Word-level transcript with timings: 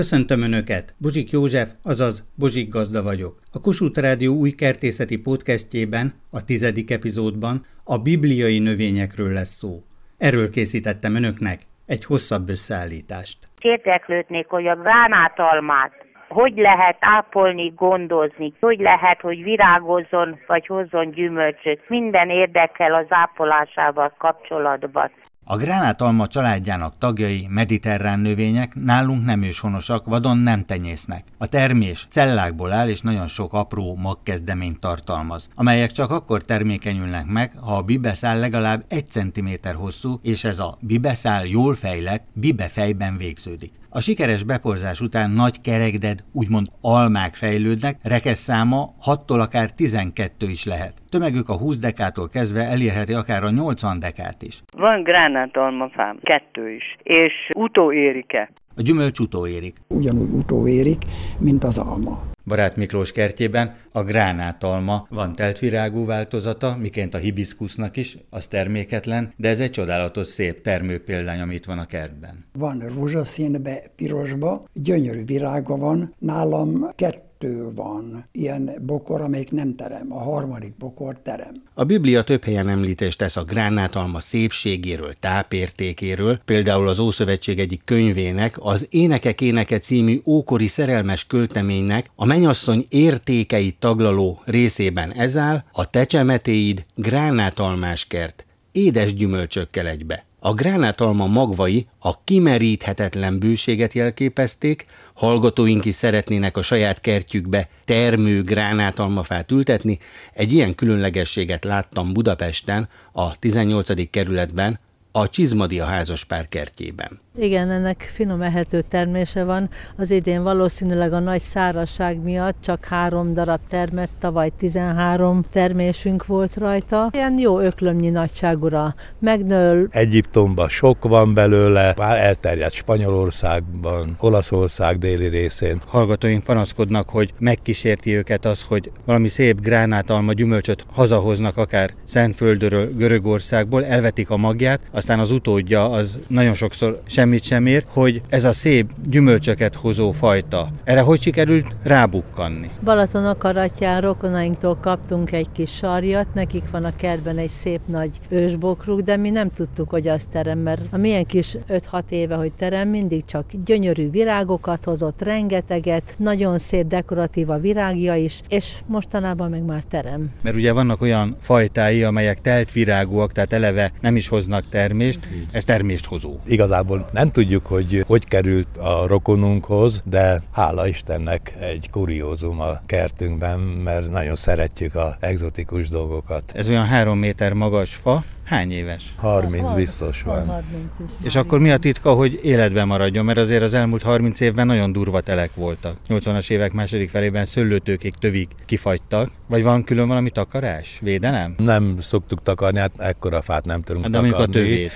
Köszöntöm 0.00 0.42
Önöket! 0.42 0.94
Bozsik 1.02 1.30
József, 1.30 1.68
azaz 1.84 2.14
Bozsik 2.38 2.68
Gazda 2.68 3.02
vagyok. 3.02 3.34
A 3.52 3.60
Kossuth 3.60 4.00
Rádió 4.00 4.32
új 4.34 4.50
kertészeti 4.50 5.18
podcastjében, 5.18 6.06
a 6.32 6.44
tizedik 6.44 6.90
epizódban 6.90 7.56
a 7.84 7.98
bibliai 7.98 8.58
növényekről 8.58 9.32
lesz 9.32 9.54
szó. 9.60 9.70
Erről 10.18 10.50
készítettem 10.50 11.14
Önöknek 11.14 11.58
egy 11.86 12.04
hosszabb 12.04 12.48
összeállítást. 12.48 13.38
Érdeklődnék, 13.60 14.46
hogy 14.46 14.66
a 14.66 14.76
gránátalmát 14.76 15.92
hogy 16.28 16.56
lehet 16.56 16.96
ápolni, 17.00 17.72
gondozni, 17.76 18.52
hogy 18.60 18.80
lehet, 18.80 19.20
hogy 19.20 19.42
virágozzon, 19.42 20.38
vagy 20.46 20.66
hozzon 20.66 21.10
gyümölcsöt. 21.10 21.88
Minden 21.88 22.30
érdekel 22.30 22.94
az 22.94 23.06
ápolásával 23.08 24.14
kapcsolatban. 24.18 25.10
A 25.46 25.56
gránátalma 25.56 26.26
családjának 26.26 26.98
tagjai 26.98 27.46
mediterrán 27.50 28.20
növények 28.20 28.74
nálunk 28.74 29.24
nem 29.24 29.42
őshonosak, 29.42 30.04
vadon 30.06 30.38
nem 30.38 30.64
tenyésznek. 30.64 31.24
A 31.38 31.46
termés 31.46 32.06
cellákból 32.10 32.72
áll 32.72 32.88
és 32.88 33.00
nagyon 33.00 33.28
sok 33.28 33.52
apró 33.52 33.96
magkezdeményt 33.96 34.80
tartalmaz, 34.80 35.48
amelyek 35.54 35.92
csak 35.92 36.10
akkor 36.10 36.42
termékenyülnek 36.42 37.26
meg, 37.26 37.52
ha 37.60 37.76
a 37.76 37.82
bibeszál 37.82 38.38
legalább 38.38 38.84
egy 38.88 39.06
centiméter 39.06 39.74
hosszú, 39.74 40.18
és 40.22 40.44
ez 40.44 40.58
a 40.58 40.76
bibeszál 40.80 41.46
jól 41.46 41.74
fejlett 41.74 42.24
bibefejben 42.32 43.16
végződik. 43.16 43.72
A 43.98 44.00
sikeres 44.00 44.44
beporzás 44.44 45.00
után 45.00 45.30
nagy 45.30 45.60
kerekded, 45.60 46.18
úgymond 46.32 46.66
almák 46.80 47.34
fejlődnek, 47.34 47.94
rekesz 48.14 48.38
száma 48.38 48.78
6-tól 49.06 49.40
akár 49.46 49.68
12 49.70 50.46
is 50.56 50.64
lehet. 50.64 50.94
Tömegük 51.08 51.48
a 51.48 51.58
20 51.58 51.78
dekától 51.78 52.28
kezdve 52.28 52.62
elérheti 52.74 53.12
akár 53.12 53.42
a 53.42 53.50
80 53.50 53.98
dekát 53.98 54.42
is. 54.42 54.62
Van 54.76 55.02
gránátalmafám, 55.02 56.18
kettő 56.22 56.70
is, 56.70 56.96
és 57.02 57.32
utóérike. 57.54 58.50
A 58.76 58.82
gyümölcs 58.82 59.18
utóérik. 59.18 59.76
Ugyanúgy 59.88 60.30
utóérik, 60.30 61.02
mint 61.38 61.64
az 61.64 61.78
alma. 61.78 62.22
Barát 62.46 62.76
Miklós 62.76 63.12
kertjében 63.12 63.74
a 63.92 64.02
gránátalma 64.02 65.06
van 65.10 65.34
teltvirágú 65.34 66.04
változata, 66.04 66.76
miként 66.76 67.14
a 67.14 67.18
hibiszkusznak 67.18 67.96
is, 67.96 68.18
az 68.30 68.46
terméketlen, 68.46 69.32
de 69.36 69.48
ez 69.48 69.60
egy 69.60 69.70
csodálatos 69.70 70.26
szép 70.26 70.60
termőpéldány, 70.60 71.40
amit 71.40 71.64
van 71.64 71.78
a 71.78 71.86
kertben. 71.86 72.44
Van 72.52 72.78
rózsaszínbe, 72.94 73.82
pirosba, 73.96 74.64
gyönyörű 74.72 75.24
virága 75.24 75.76
van, 75.76 76.14
nálam 76.18 76.90
kettő 76.94 77.33
kettő 77.44 77.68
van 77.74 78.24
ilyen 78.32 78.70
bokor, 78.80 79.20
amelyik 79.20 79.50
nem 79.50 79.76
terem, 79.76 80.12
a 80.12 80.22
harmadik 80.22 80.76
bokor 80.76 81.20
terem. 81.22 81.62
A 81.74 81.84
Biblia 81.84 82.22
több 82.22 82.44
helyen 82.44 82.68
említést 82.68 83.18
tesz 83.18 83.36
a 83.36 83.42
gránátalma 83.42 84.20
szépségéről, 84.20 85.12
tápértékéről, 85.20 86.38
például 86.44 86.88
az 86.88 86.98
Ószövetség 86.98 87.58
egyik 87.58 87.80
könyvének, 87.84 88.56
az 88.58 88.86
Énekek 88.90 89.40
éneke 89.40 89.78
című 89.78 90.20
ókori 90.26 90.66
szerelmes 90.66 91.26
költeménynek 91.26 92.10
a 92.14 92.24
menyasszony 92.24 92.86
értékeit 92.88 93.76
taglaló 93.78 94.42
részében 94.44 95.12
ez 95.12 95.36
áll, 95.36 95.64
a 95.72 95.90
tecsemetéid 95.90 96.84
gránátalmás 96.94 98.06
kert, 98.06 98.44
édes 98.72 99.14
gyümölcsökkel 99.14 99.86
egybe. 99.86 100.24
A 100.38 100.54
gránátalma 100.54 101.26
magvai 101.26 101.86
a 101.98 102.24
kimeríthetetlen 102.24 103.38
bőséget 103.38 103.92
jelképezték, 103.92 104.86
hallgatóink 105.14 105.84
is 105.84 105.94
szeretnének 105.94 106.56
a 106.56 106.62
saját 106.62 107.00
kertjükbe 107.00 107.68
termő 107.84 108.42
gránátalmafát 108.42 109.50
ültetni, 109.50 109.98
egy 110.32 110.52
ilyen 110.52 110.74
különlegességet 110.74 111.64
láttam 111.64 112.12
Budapesten, 112.12 112.88
a 113.12 113.38
18. 113.38 114.10
kerületben, 114.10 114.80
a 115.12 115.28
Csizmadia 115.28 115.84
házaspár 115.84 116.48
kertjében. 116.48 117.23
Igen, 117.38 117.70
ennek 117.70 118.10
finom 118.12 118.42
ehető 118.42 118.80
termése 118.80 119.44
van. 119.44 119.68
Az 119.96 120.10
idén 120.10 120.42
valószínűleg 120.42 121.12
a 121.12 121.18
nagy 121.18 121.40
szárazság 121.40 122.22
miatt 122.22 122.56
csak 122.60 122.84
három 122.84 123.32
darab 123.32 123.60
termett, 123.68 124.10
tavaly 124.20 124.50
13 124.58 125.44
termésünk 125.52 126.26
volt 126.26 126.56
rajta. 126.56 127.08
Ilyen 127.12 127.38
jó 127.38 127.60
öklömnyi 127.60 128.08
nagyságúra 128.08 128.94
megnől. 129.18 129.88
Egyiptomban 129.90 130.68
sok 130.68 131.04
van 131.04 131.34
belőle, 131.34 131.94
már 131.96 132.18
elterjedt 132.18 132.74
Spanyolországban, 132.74 134.16
Olaszország 134.18 134.98
déli 134.98 135.26
részén. 135.28 135.80
Hallgatóink 135.86 136.44
panaszkodnak, 136.44 137.08
hogy 137.08 137.32
megkísérti 137.38 138.16
őket 138.16 138.44
az, 138.44 138.62
hogy 138.62 138.90
valami 139.04 139.28
szép 139.28 139.60
gránátalma 139.60 140.32
gyümölcsöt 140.32 140.84
hazahoznak 140.92 141.56
akár 141.56 141.94
Szentföldről, 142.04 142.92
Görögországból, 142.96 143.84
elvetik 143.84 144.30
a 144.30 144.36
magját, 144.36 144.80
aztán 144.90 145.18
az 145.18 145.30
utódja 145.30 145.90
az 145.90 146.18
nagyon 146.28 146.54
sokszor 146.54 147.00
sem 147.06 147.23
semmit 147.24 147.44
sem 147.44 147.66
ér, 147.66 147.84
hogy 147.88 148.22
ez 148.28 148.44
a 148.44 148.52
szép 148.52 148.90
gyümölcsöket 149.08 149.74
hozó 149.74 150.12
fajta. 150.12 150.68
Erre 150.84 151.00
hogy 151.00 151.20
sikerült 151.20 151.66
rábukkanni? 151.82 152.70
Balaton 152.82 153.24
akaratján 153.24 154.00
rokonainktól 154.00 154.76
kaptunk 154.76 155.32
egy 155.32 155.46
kis 155.52 155.74
sarjat, 155.74 156.34
nekik 156.34 156.70
van 156.70 156.84
a 156.84 156.96
kertben 156.96 157.38
egy 157.38 157.50
szép 157.50 157.80
nagy 157.86 158.10
ősbokruk, 158.28 159.00
de 159.00 159.16
mi 159.16 159.30
nem 159.30 159.50
tudtuk, 159.50 159.90
hogy 159.90 160.08
azt 160.08 160.28
terem, 160.28 160.58
mert 160.58 160.80
a 160.90 160.96
milyen 160.96 161.26
kis 161.26 161.56
5-6 161.68 162.02
éve, 162.08 162.34
hogy 162.34 162.52
terem, 162.52 162.88
mindig 162.88 163.24
csak 163.24 163.44
gyönyörű 163.64 164.10
virágokat 164.10 164.84
hozott, 164.84 165.22
rengeteget, 165.22 166.14
nagyon 166.16 166.58
szép 166.58 166.86
dekoratív 166.86 167.50
a 167.50 167.58
virágja 167.58 168.14
is, 168.14 168.40
és 168.48 168.72
mostanában 168.86 169.50
meg 169.50 169.64
már 169.64 169.82
terem. 169.82 170.30
Mert 170.42 170.56
ugye 170.56 170.72
vannak 170.72 171.00
olyan 171.00 171.36
fajtái, 171.40 172.02
amelyek 172.02 172.40
telt 172.40 172.72
virágúak, 172.72 173.32
tehát 173.32 173.52
eleve 173.52 173.92
nem 174.00 174.16
is 174.16 174.28
hoznak 174.28 174.64
termést, 174.68 175.20
ez 175.52 175.64
termést 175.64 176.06
hozó. 176.06 176.36
Igazából 176.46 177.08
nem 177.14 177.30
tudjuk, 177.30 177.66
hogy 177.66 178.04
hogy 178.06 178.24
került 178.24 178.76
a 178.76 179.06
rokonunkhoz, 179.06 180.02
de 180.04 180.42
hála 180.52 180.86
Istennek 180.86 181.54
egy 181.60 181.90
kuriózum 181.90 182.60
a 182.60 182.80
kertünkben, 182.86 183.58
mert 183.58 184.10
nagyon 184.10 184.36
szeretjük 184.36 184.94
a 184.94 185.16
egzotikus 185.20 185.88
dolgokat. 185.88 186.52
Ez 186.54 186.68
olyan 186.68 186.86
három 186.86 187.18
méter 187.18 187.52
magas 187.52 187.94
fa, 187.94 188.22
Hány 188.44 188.72
éves? 188.72 189.14
30 189.16 189.72
biztos 189.72 190.22
van. 190.22 190.46
30 190.46 190.64
is. 190.98 191.26
És 191.26 191.36
akkor 191.36 191.60
mi 191.60 191.70
a 191.70 191.76
titka, 191.76 192.12
hogy 192.12 192.40
életben 192.42 192.86
maradjon? 192.86 193.24
Mert 193.24 193.38
azért 193.38 193.62
az 193.62 193.74
elmúlt 193.74 194.02
30 194.02 194.40
évben 194.40 194.66
nagyon 194.66 194.92
durva 194.92 195.20
telek 195.20 195.54
voltak. 195.54 195.96
80-as 196.08 196.50
évek 196.50 196.72
második 196.72 197.10
felében 197.10 197.44
szőlőtőkék, 197.44 198.14
tövig 198.14 198.48
kifagytak. 198.66 199.30
Vagy 199.46 199.62
van 199.62 199.84
külön 199.84 200.08
valami 200.08 200.30
takarás? 200.30 200.98
Védelem? 201.02 201.54
Nem 201.58 201.96
szoktuk 202.00 202.42
takarni, 202.42 202.78
hát 202.78 202.92
ekkora 202.98 203.42
fát 203.42 203.64
nem 203.64 203.82
tudunk 203.82 204.04
hát, 204.04 204.12
de 204.12 204.18
takarni. 204.20 204.44
a 204.44 204.46
tövét. 204.46 204.90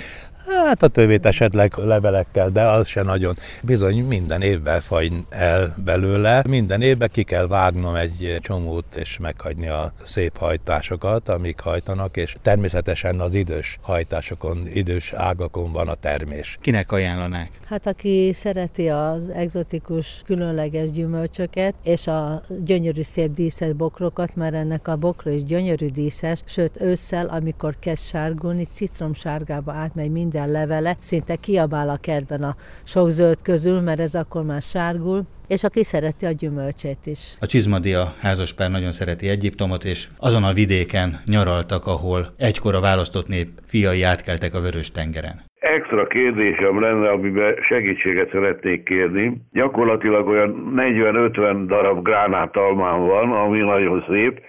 Hát 0.49 0.83
a 0.83 0.89
tövét 0.89 1.27
esetleg 1.27 1.73
levelekkel, 1.77 2.51
de 2.51 2.63
az 2.63 2.87
se 2.87 3.03
nagyon. 3.03 3.35
Bizony 3.63 4.05
minden 4.05 4.43
évben 4.43 4.81
fagy 4.81 5.13
el 5.29 5.75
belőle. 5.85 6.43
Minden 6.49 6.83
évben 6.83 7.09
ki 7.13 7.23
kell 7.23 7.47
vágnom 7.47 7.95
egy 7.95 8.39
csomót, 8.41 8.97
és 8.97 9.19
meghagyni 9.19 9.69
a 9.69 9.93
szép 10.05 10.37
hajtásokat, 10.37 11.29
amik 11.29 11.61
hajtanak, 11.61 12.17
és 12.17 12.35
természetesen 12.43 13.21
az 13.21 13.35
idős 13.35 13.79
hajtásokon, 13.83 14.63
idős 14.73 15.13
ágakon 15.13 15.73
van 15.73 15.89
a 15.89 15.95
termés. 15.95 16.59
Kinek 16.61 16.93
ajánlanák? 16.93 17.51
Hát 17.67 17.87
aki 17.87 18.31
szereti 18.35 18.89
az 18.89 19.21
egzotikus, 19.35 20.23
különleges 20.25 20.91
gyümölcsöket, 20.91 21.75
és 21.83 22.07
a 22.07 22.43
gyönyörű 22.65 23.03
szép 23.03 23.35
díszes 23.35 23.73
bokrokat, 23.73 24.37
mert 24.37 24.55
ennek 24.55 24.89
a 24.89 24.97
bokra 24.97 25.31
is 25.31 25.45
gyönyörű 25.45 25.87
díszes, 25.87 26.43
sőt 26.45 26.81
ősszel, 26.81 27.27
amikor 27.27 27.77
kezd 27.79 28.03
sárgulni, 28.03 28.65
citromsárgába 28.65 29.73
átmegy 29.73 30.11
minden 30.11 30.37
levele, 30.47 30.97
szinte 30.99 31.37
kiabál 31.37 31.89
a 31.89 31.99
kertben 32.01 32.43
a 32.43 32.55
sok 32.85 33.09
zöld 33.09 33.43
közül, 33.43 33.81
mert 33.81 34.01
ez 34.01 34.15
akkor 34.15 34.43
már 34.43 34.63
sárgul, 34.63 35.23
és 35.49 35.65
aki 35.65 35.85
szereti 35.85 36.27
a 36.27 36.31
gyümölcsét 36.31 36.99
is. 37.05 37.37
A 37.41 37.47
Csizmadia 37.47 38.15
házaspár 38.21 38.71
nagyon 38.71 38.93
szereti 38.93 39.29
Egyiptomot, 39.29 39.85
és 39.85 40.09
azon 40.19 40.45
a 40.45 40.53
vidéken 40.53 41.21
nyaraltak, 41.25 41.87
ahol 41.87 42.35
egykor 42.37 42.75
a 42.75 42.81
választott 42.81 43.29
nép 43.29 43.49
fiai 43.67 44.03
átkeltek 44.03 44.55
a 44.55 44.61
Vörös 44.61 44.91
tengeren. 44.91 45.47
Extra 45.61 46.07
kérdésem 46.07 46.81
lenne, 46.81 47.11
amiben 47.11 47.55
segítséget 47.69 48.31
szeretnék 48.31 48.85
kérni. 48.85 49.43
Gyakorlatilag 49.53 50.27
olyan 50.27 50.73
40-50 50.77 51.65
darab 51.67 52.03
gránátalmám 52.03 53.01
van, 53.01 53.33
ami 53.33 53.59
nagyon 53.59 54.05
szép, 54.09 54.41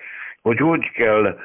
hogy 0.42 0.58
hogy 0.58 0.92
kell 0.92 1.36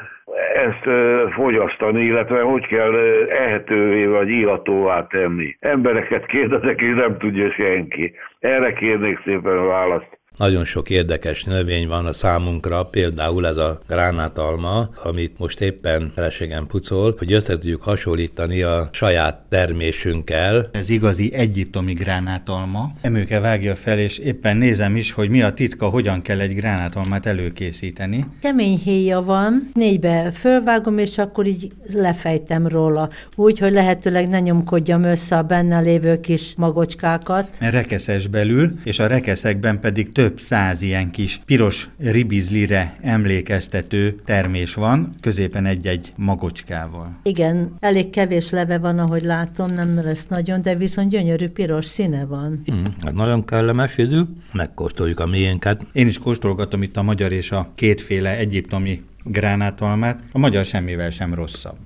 ezt 0.54 0.88
fogyasztani, 1.32 2.04
illetve 2.04 2.40
hogy 2.40 2.66
kell 2.66 2.94
ehetővé 3.28 4.06
vagy 4.06 4.28
ihatóvá 4.28 5.06
tenni. 5.06 5.56
Embereket 5.60 6.26
kérdezek, 6.26 6.80
és 6.80 6.94
nem 6.94 7.18
tudja 7.18 7.50
senki. 7.50 8.14
Erre 8.38 8.72
kérnék 8.72 9.20
szépen 9.24 9.66
választ. 9.66 10.18
Nagyon 10.36 10.64
sok 10.64 10.90
érdekes 10.90 11.44
növény 11.44 11.88
van 11.88 12.06
a 12.06 12.12
számunkra, 12.12 12.84
például 12.84 13.46
ez 13.46 13.56
a 13.56 13.80
gránátalma, 13.88 14.88
amit 15.02 15.38
most 15.38 15.60
éppen 15.60 16.12
feleségem 16.14 16.66
pucol, 16.66 17.14
hogy 17.18 17.32
össze 17.32 17.52
tudjuk 17.52 17.82
hasonlítani 17.82 18.62
a 18.62 18.88
saját 18.92 19.38
termésünkkel. 19.48 20.68
Ez 20.72 20.88
igazi 20.88 21.34
egyiptomi 21.34 21.92
gránátalma. 21.92 22.92
Emőke 23.00 23.40
vágja 23.40 23.74
fel, 23.74 23.98
és 23.98 24.18
éppen 24.18 24.56
nézem 24.56 24.96
is, 24.96 25.12
hogy 25.12 25.28
mi 25.28 25.42
a 25.42 25.52
titka, 25.52 25.88
hogyan 25.88 26.22
kell 26.22 26.40
egy 26.40 26.54
gránátalmát 26.54 27.26
előkészíteni. 27.26 28.24
Kemény 28.40 28.78
héja 28.78 29.22
van, 29.22 29.70
négybe 29.74 30.30
fölvágom, 30.30 30.98
és 30.98 31.18
akkor 31.18 31.46
így 31.46 31.72
lefejtem 31.92 32.66
róla. 32.66 33.08
Úgy, 33.36 33.58
hogy 33.58 33.72
lehetőleg 33.72 34.28
ne 34.28 34.40
nyomkodjam 34.40 35.02
össze 35.02 35.36
a 35.36 35.42
benne 35.42 35.80
lévő 35.80 36.20
kis 36.20 36.54
magocskákat. 36.56 37.56
Rekeszes 37.58 38.26
belül, 38.26 38.78
és 38.84 38.98
a 38.98 39.06
rekeszekben 39.06 39.80
pedig 39.80 40.12
több 40.12 40.23
száz 40.36 40.82
ilyen 40.82 41.10
kis 41.10 41.40
piros 41.44 41.88
ribizlire 41.98 42.96
emlékeztető 43.00 44.20
termés 44.24 44.74
van, 44.74 45.14
középen 45.20 45.66
egy-egy 45.66 46.12
magocskával. 46.16 47.18
Igen, 47.22 47.76
elég 47.80 48.10
kevés 48.10 48.50
leve 48.50 48.78
van, 48.78 48.98
ahogy 48.98 49.22
látom, 49.22 49.72
nem 49.72 49.94
lesz 49.94 50.26
nagyon, 50.28 50.62
de 50.62 50.74
viszont 50.74 51.10
gyönyörű 51.10 51.48
piros 51.48 51.86
színe 51.86 52.24
van. 52.24 52.62
Mm, 52.72 52.84
hát 53.04 53.14
nagyon 53.14 53.44
kellemes 53.44 53.98
ízű, 53.98 54.20
megkóstoljuk 54.52 55.20
a 55.20 55.26
miénket. 55.26 55.86
Én 55.92 56.06
is 56.06 56.18
kóstolgatom 56.18 56.82
itt 56.82 56.96
a 56.96 57.02
magyar 57.02 57.32
és 57.32 57.52
a 57.52 57.70
kétféle 57.74 58.36
egyiptomi 58.36 59.02
gránátalmát. 59.24 60.20
A 60.32 60.38
magyar 60.38 60.64
semmivel 60.64 61.10
sem 61.10 61.34
rosszabb. 61.34 61.76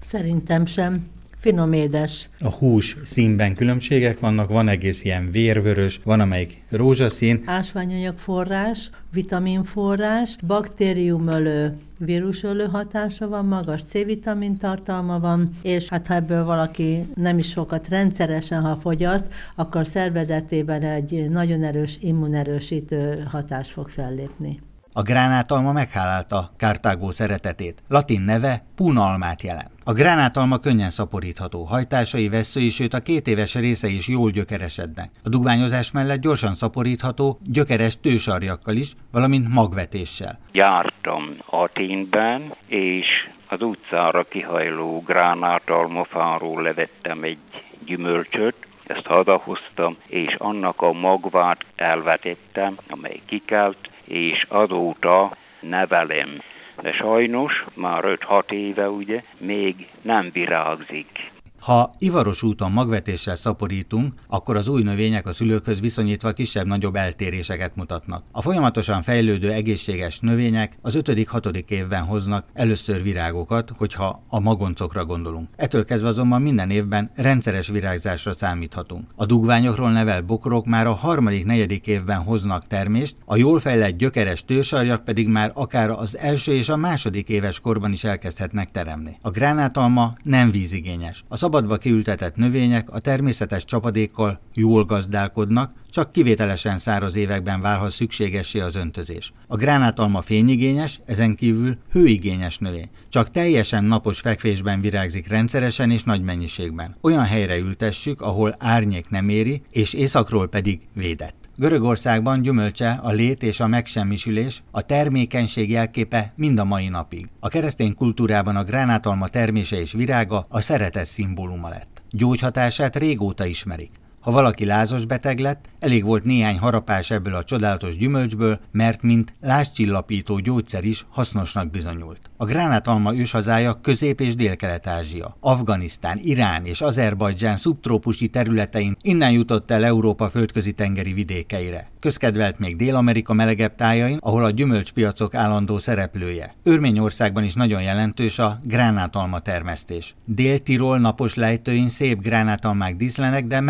Szerintem 0.00 0.66
sem. 0.66 1.12
Finom 1.44 1.72
édes. 1.72 2.28
A 2.40 2.50
hús 2.50 2.96
színben 3.02 3.54
különbségek 3.54 4.20
vannak, 4.20 4.48
van 4.48 4.68
egész 4.68 5.04
ilyen 5.04 5.30
vérvörös, 5.30 6.00
van 6.04 6.20
amelyik 6.20 6.62
rózsaszín. 6.70 7.42
Ásványanyag 7.44 8.18
forrás, 8.18 8.90
vitaminforrás, 9.12 10.36
baktériumölő, 10.46 11.76
vírusölő 11.98 12.64
hatása 12.64 13.28
van, 13.28 13.46
magas 13.46 13.82
C-vitamin 13.82 14.56
tartalma 14.56 15.20
van, 15.20 15.50
és 15.62 15.88
hát 15.88 16.06
ha 16.06 16.14
ebből 16.14 16.44
valaki 16.44 17.06
nem 17.14 17.38
is 17.38 17.50
sokat 17.50 17.88
rendszeresen, 17.88 18.62
ha 18.62 18.76
fogyaszt, 18.76 19.34
akkor 19.54 19.86
szervezetében 19.86 20.82
egy 20.82 21.30
nagyon 21.30 21.62
erős 21.62 21.98
immunerősítő 22.00 23.26
hatás 23.30 23.70
fog 23.70 23.88
fellépni. 23.88 24.60
A 24.96 25.02
gránátalma 25.02 25.72
meghálálta 25.72 26.50
Kártágó 26.56 27.10
szeretetét. 27.10 27.82
Latin 27.88 28.20
neve 28.20 28.62
punalmát 28.76 29.42
jelent. 29.42 29.70
A 29.84 29.92
gránátalma 29.92 30.58
könnyen 30.58 30.90
szaporítható, 30.90 31.64
hajtásai, 31.64 32.28
veszői, 32.28 32.68
sőt 32.68 32.94
a 32.94 33.00
két 33.00 33.26
éves 33.26 33.54
része 33.54 33.88
is 33.88 34.08
jól 34.08 34.30
gyökeresednek. 34.30 35.10
A 35.24 35.28
dugványozás 35.28 35.92
mellett 35.92 36.20
gyorsan 36.20 36.54
szaporítható, 36.54 37.38
gyökeres 37.42 38.00
tősarjakkal 38.00 38.74
is, 38.74 38.92
valamint 39.12 39.54
magvetéssel. 39.54 40.38
Jártam 40.52 41.36
Aténben, 41.46 42.54
és 42.66 43.06
az 43.48 43.62
utcára 43.62 44.22
kihajló 44.22 45.02
gránátalmafáról 45.06 46.62
levettem 46.62 47.22
egy 47.22 47.38
gyümölcsöt, 47.84 48.56
ezt 48.86 49.06
hadahoztam, 49.06 49.96
és 50.06 50.34
annak 50.38 50.82
a 50.82 50.92
magvát 50.92 51.64
elvetettem, 51.76 52.76
amely 52.88 53.20
kikelt, 53.26 53.76
és 54.04 54.46
azóta 54.48 55.36
nevelem. 55.60 56.38
De 56.82 56.92
sajnos 56.92 57.64
már 57.74 58.02
5-6 58.04 58.50
éve 58.50 58.88
ugye 58.88 59.22
még 59.38 59.88
nem 60.02 60.30
virágzik. 60.32 61.32
Ha 61.64 61.90
ivaros 61.98 62.42
úton 62.42 62.72
magvetéssel 62.72 63.36
szaporítunk, 63.36 64.12
akkor 64.28 64.56
az 64.56 64.68
új 64.68 64.82
növények 64.82 65.26
a 65.26 65.32
szülőkhöz 65.32 65.80
viszonyítva 65.80 66.32
kisebb-nagyobb 66.32 66.96
eltéréseket 66.96 67.76
mutatnak. 67.76 68.24
A 68.32 68.42
folyamatosan 68.42 69.02
fejlődő 69.02 69.50
egészséges 69.52 70.20
növények 70.20 70.78
az 70.82 70.94
5.-6. 70.96 71.70
évben 71.70 72.02
hoznak 72.02 72.46
először 72.52 73.02
virágokat, 73.02 73.72
hogyha 73.76 74.22
a 74.28 74.40
magoncokra 74.40 75.04
gondolunk. 75.04 75.48
Ettől 75.56 75.84
kezdve 75.84 76.08
azonban 76.08 76.42
minden 76.42 76.70
évben 76.70 77.10
rendszeres 77.14 77.68
virágzásra 77.68 78.34
számíthatunk. 78.34 79.10
A 79.16 79.26
dugványokról 79.26 79.92
nevel 79.92 80.22
bokrok 80.22 80.66
már 80.66 80.86
a 80.86 80.94
harmadik, 80.94 81.44
negyedik 81.44 81.86
évben 81.86 82.18
hoznak 82.18 82.66
termést, 82.66 83.16
a 83.24 83.36
jól 83.36 83.60
fejlett 83.60 83.96
gyökeres 83.96 84.44
tősarjak 84.44 85.04
pedig 85.04 85.28
már 85.28 85.50
akár 85.54 85.90
az 85.90 86.18
első 86.18 86.52
és 86.52 86.68
a 86.68 86.76
második 86.76 87.28
éves 87.28 87.60
korban 87.60 87.92
is 87.92 88.04
elkezdhetnek 88.04 88.70
teremni. 88.70 89.16
A 89.22 89.30
gránátalma 89.30 90.12
nem 90.22 90.50
vízigényes. 90.50 91.24
A 91.28 91.36
szabadba 91.54 91.76
kiültetett 91.76 92.36
növények 92.36 92.90
a 92.90 92.98
természetes 92.98 93.64
csapadékkal 93.64 94.40
jól 94.54 94.84
gazdálkodnak, 94.84 95.72
csak 95.90 96.12
kivételesen 96.12 96.78
száraz 96.78 97.16
években 97.16 97.60
válhat 97.60 97.90
szükségessé 97.90 98.60
az 98.60 98.74
öntözés. 98.74 99.32
A 99.46 99.56
gránátalma 99.56 100.22
fényigényes, 100.22 101.00
ezen 101.06 101.34
kívül 101.34 101.76
hőigényes 101.90 102.58
növény. 102.58 102.88
Csak 103.08 103.30
teljesen 103.30 103.84
napos 103.84 104.20
fekvésben 104.20 104.80
virágzik 104.80 105.28
rendszeresen 105.28 105.90
és 105.90 106.02
nagy 106.02 106.22
mennyiségben. 106.22 106.96
Olyan 107.00 107.24
helyre 107.24 107.56
ültessük, 107.56 108.20
ahol 108.20 108.54
árnyék 108.58 109.08
nem 109.08 109.28
éri, 109.28 109.62
és 109.70 109.92
északról 109.92 110.48
pedig 110.48 110.80
védett. 110.92 111.43
Görögországban 111.56 112.42
gyümölcse 112.42 113.00
a 113.02 113.10
lét 113.10 113.42
és 113.42 113.60
a 113.60 113.66
megsemmisülés, 113.66 114.62
a 114.70 114.82
termékenység 114.82 115.70
jelképe 115.70 116.32
mind 116.36 116.58
a 116.58 116.64
mai 116.64 116.88
napig. 116.88 117.28
A 117.40 117.48
keresztény 117.48 117.94
kultúrában 117.94 118.56
a 118.56 118.64
gránátalma 118.64 119.28
termése 119.28 119.80
és 119.80 119.92
virága 119.92 120.44
a 120.48 120.60
szeretet 120.60 121.06
szimbóluma 121.06 121.68
lett. 121.68 122.02
Gyógyhatását 122.10 122.96
régóta 122.96 123.44
ismerik. 123.44 123.90
Ha 124.24 124.30
valaki 124.30 124.64
lázos 124.64 125.04
beteg 125.04 125.38
lett, 125.38 125.64
elég 125.78 126.04
volt 126.04 126.24
néhány 126.24 126.58
harapás 126.58 127.10
ebből 127.10 127.34
a 127.34 127.44
csodálatos 127.44 127.96
gyümölcsből, 127.96 128.60
mert 128.70 129.02
mint 129.02 129.32
lázcsillapító 129.40 130.38
gyógyszer 130.38 130.84
is 130.84 131.06
hasznosnak 131.10 131.70
bizonyult. 131.70 132.30
A 132.36 132.44
gránátalma 132.44 133.14
őshazája 133.14 133.80
Közép- 133.80 134.20
és 134.20 134.34
Dél-Kelet-Ázsia. 134.34 135.36
Afganisztán, 135.40 136.18
Irán 136.22 136.64
és 136.64 136.80
Azerbajdzsán 136.80 137.56
szubtrópusi 137.56 138.28
területein 138.28 138.96
innen 139.02 139.30
jutott 139.30 139.70
el 139.70 139.84
Európa 139.84 140.28
földközi 140.28 140.72
tengeri 140.72 141.12
vidékeire. 141.12 141.88
Közkedvelt 142.00 142.58
még 142.58 142.76
Dél-Amerika 142.76 143.32
melegebb 143.32 143.74
tájain, 143.74 144.18
ahol 144.20 144.44
a 144.44 144.50
gyümölcspiacok 144.50 145.34
állandó 145.34 145.78
szereplője. 145.78 146.54
Örményországban 146.62 147.44
is 147.44 147.54
nagyon 147.54 147.82
jelentős 147.82 148.38
a 148.38 148.58
gránátalma 148.62 149.38
termesztés. 149.38 150.14
Dél-Tirol 150.26 150.98
napos 150.98 151.34
lejtőin 151.34 151.88
szép 151.88 152.22
gránátalmák 152.22 152.96
díszlenek, 152.96 153.46
de 153.46 153.60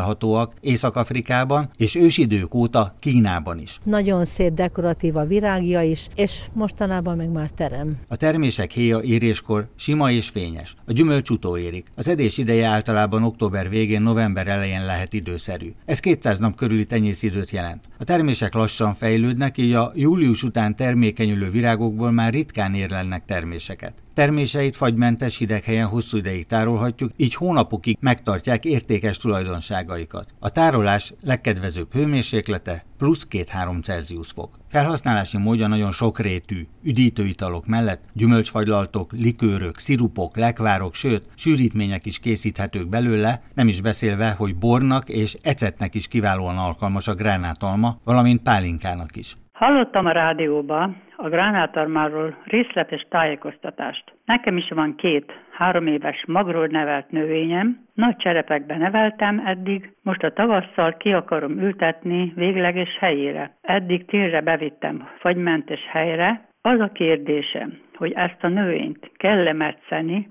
megtalálhatóak 0.00 0.54
Észak-Afrikában 0.60 1.70
és 1.76 1.94
ősidők 1.94 2.54
óta 2.54 2.94
Kínában 2.98 3.58
is. 3.58 3.80
Nagyon 3.84 4.24
szép 4.24 4.52
dekoratív 4.54 5.16
a 5.16 5.24
virágja 5.24 5.82
is, 5.82 6.08
és 6.14 6.40
mostanában 6.52 7.16
meg 7.16 7.28
már 7.28 7.50
terem. 7.50 7.98
A 8.08 8.16
termések 8.16 8.70
héja 8.70 9.02
éréskor 9.02 9.68
sima 9.76 10.10
és 10.10 10.28
fényes. 10.28 10.76
A 10.86 10.92
gyümölcs 10.92 11.30
utóérik. 11.30 11.86
Az 11.96 12.08
edés 12.08 12.38
ideje 12.38 12.66
általában 12.66 13.22
október 13.22 13.68
végén, 13.68 14.02
november 14.02 14.46
elején 14.46 14.84
lehet 14.84 15.12
időszerű. 15.12 15.72
Ez 15.84 16.00
200 16.00 16.38
nap 16.38 16.54
körüli 16.54 16.84
tenyészidőt 16.84 17.50
jelent. 17.50 17.84
A 17.98 18.04
termések 18.04 18.54
lassan 18.54 18.94
fejlődnek, 18.94 19.58
így 19.58 19.72
a 19.72 19.92
július 19.94 20.42
után 20.42 20.76
termékenyülő 20.76 21.50
virágokból 21.50 22.10
már 22.10 22.32
ritkán 22.32 22.74
érlelnek 22.74 23.24
terméseket. 23.24 23.92
Terméseit 24.14 24.76
fagymentes 24.76 25.38
hideg 25.38 25.64
helyen 25.64 25.86
hosszú 25.86 26.16
ideig 26.16 26.46
tárolhatjuk, 26.46 27.10
így 27.16 27.34
hónapokig 27.34 27.96
megtartják 28.00 28.64
értékes 28.64 29.16
tulajdonságaikat. 29.16 30.26
A 30.40 30.50
tárolás 30.50 31.12
legkedvezőbb 31.24 31.92
hőmérséklete 31.92 32.84
plusz 32.98 33.26
2-3 33.30 33.82
Celsius 33.82 34.30
fok. 34.30 34.50
Felhasználási 34.68 35.38
módja 35.38 35.66
nagyon 35.66 35.92
sokrétű, 35.92 36.66
üdítőitalok 36.82 37.66
mellett 37.66 38.02
gyümölcsfagylaltok, 38.12 39.12
likőrök, 39.12 39.78
szirupok, 39.78 40.36
lekvárok, 40.36 40.94
sőt, 40.94 41.26
sűrítmények 41.34 42.06
is 42.06 42.18
készíthetők 42.18 42.88
belőle, 42.88 43.42
nem 43.54 43.68
is 43.68 43.80
beszélve, 43.80 44.30
hogy 44.30 44.56
bornak 44.56 45.08
és 45.08 45.34
ecetnek 45.42 45.94
is 45.94 46.08
kiválóan 46.08 46.58
alkalmas 46.58 47.08
a 47.08 47.14
gránátalma, 47.14 47.96
valamint 48.04 48.42
pálinkának 48.42 49.16
is. 49.16 49.36
Hallottam 49.52 50.06
a 50.06 50.12
rádióba 50.12 50.90
a 51.22 51.28
gránátarmáról 51.28 52.36
részletes 52.44 53.06
tájékoztatást. 53.08 54.12
Nekem 54.24 54.56
is 54.56 54.68
van 54.68 54.94
két 54.96 55.32
három 55.50 55.86
éves 55.86 56.24
magról 56.26 56.66
nevelt 56.66 57.10
növényem, 57.10 57.86
nagy 57.94 58.16
cserepekbe 58.16 58.76
neveltem 58.76 59.42
eddig, 59.46 59.92
most 60.02 60.22
a 60.22 60.32
tavasszal 60.32 60.96
ki 60.96 61.12
akarom 61.12 61.58
ültetni 61.58 62.32
végleges 62.36 62.96
helyére. 62.98 63.56
Eddig 63.60 64.04
térre 64.04 64.40
bevittem 64.40 65.08
fagymentes 65.18 65.80
helyre, 65.90 66.48
az 66.62 66.80
a 66.80 66.90
kérdésem, 66.92 67.78
hogy 67.94 68.12
ezt 68.12 68.38
a 68.44 68.48
növényt 68.48 69.10
kell-e 69.16 69.52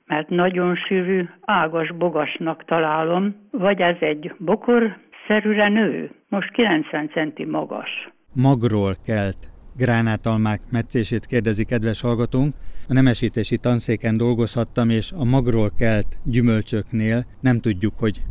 mert 0.06 0.30
nagyon 0.30 0.76
sűrű, 0.76 1.30
ágas 1.42 1.92
bogasnak 1.92 2.66
találom, 2.66 3.36
vagy 3.52 3.82
ez 3.82 3.96
egy 4.00 4.34
bokor 4.38 4.98
szerűre 5.28 5.70
nő, 5.70 6.12
most 6.30 6.52
90 6.52 7.10
centi 7.10 7.46
magas 7.46 8.10
magról 8.34 8.94
kelt 9.06 9.49
gránátalmák 9.80 10.62
meccését 10.70 11.26
kérdezi 11.26 11.64
kedves 11.64 12.02
hallgatónk. 12.02 12.56
A 12.88 12.94
nemesítési 12.94 13.58
tanszéken 13.58 14.18
dolgozhattam, 14.18 14.90
és 14.90 15.12
a 15.12 15.24
magról 15.24 15.72
kelt 15.78 16.18
gyümölcsöknél 16.24 17.26
nem 17.42 17.60
tudjuk, 17.60 17.94
hogy 17.98 18.22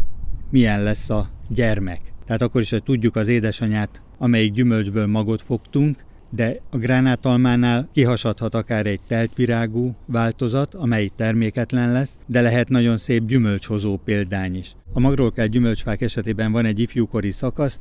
milyen 0.50 0.83
lesz 0.83 1.11
a 1.11 1.28
gyermek. 1.49 2.00
tehát 2.25 2.43
akkor 2.43 2.61
is, 2.61 2.71
hogy 2.71 2.83
tudjuk 2.83 3.17
az 3.17 3.28
édesanyát, 3.28 4.02
amelyik 4.19 4.52
gyümölcsből 4.52 5.07
magot 5.07 5.43
fogtunk, 5.43 6.05
de 6.31 6.61
a 6.71 6.76
gránátalmánál 6.76 7.88
kihasadhat 7.93 8.55
akár 8.55 8.87
egy 8.87 9.00
teltvirágú 9.07 9.97
változat, 10.07 10.75
amely 10.75 11.09
terméketlen 11.17 11.93
lesz, 11.93 12.19
de 12.26 12.40
lehet 12.40 12.69
nagyon 12.69 12.99
szép 12.99 13.26
gyümölcshozó 13.26 13.97
példány 13.97 14.57
is. 14.57 14.76
A 14.93 15.00
magról 15.00 15.33
kell 15.33 15.47
gyümölcsfák 15.47 16.00
esetében 16.00 16.52
van 16.52 16.64
egy 16.64 16.78
ifjúkori 16.78 17.31
szakasz, 17.31 17.78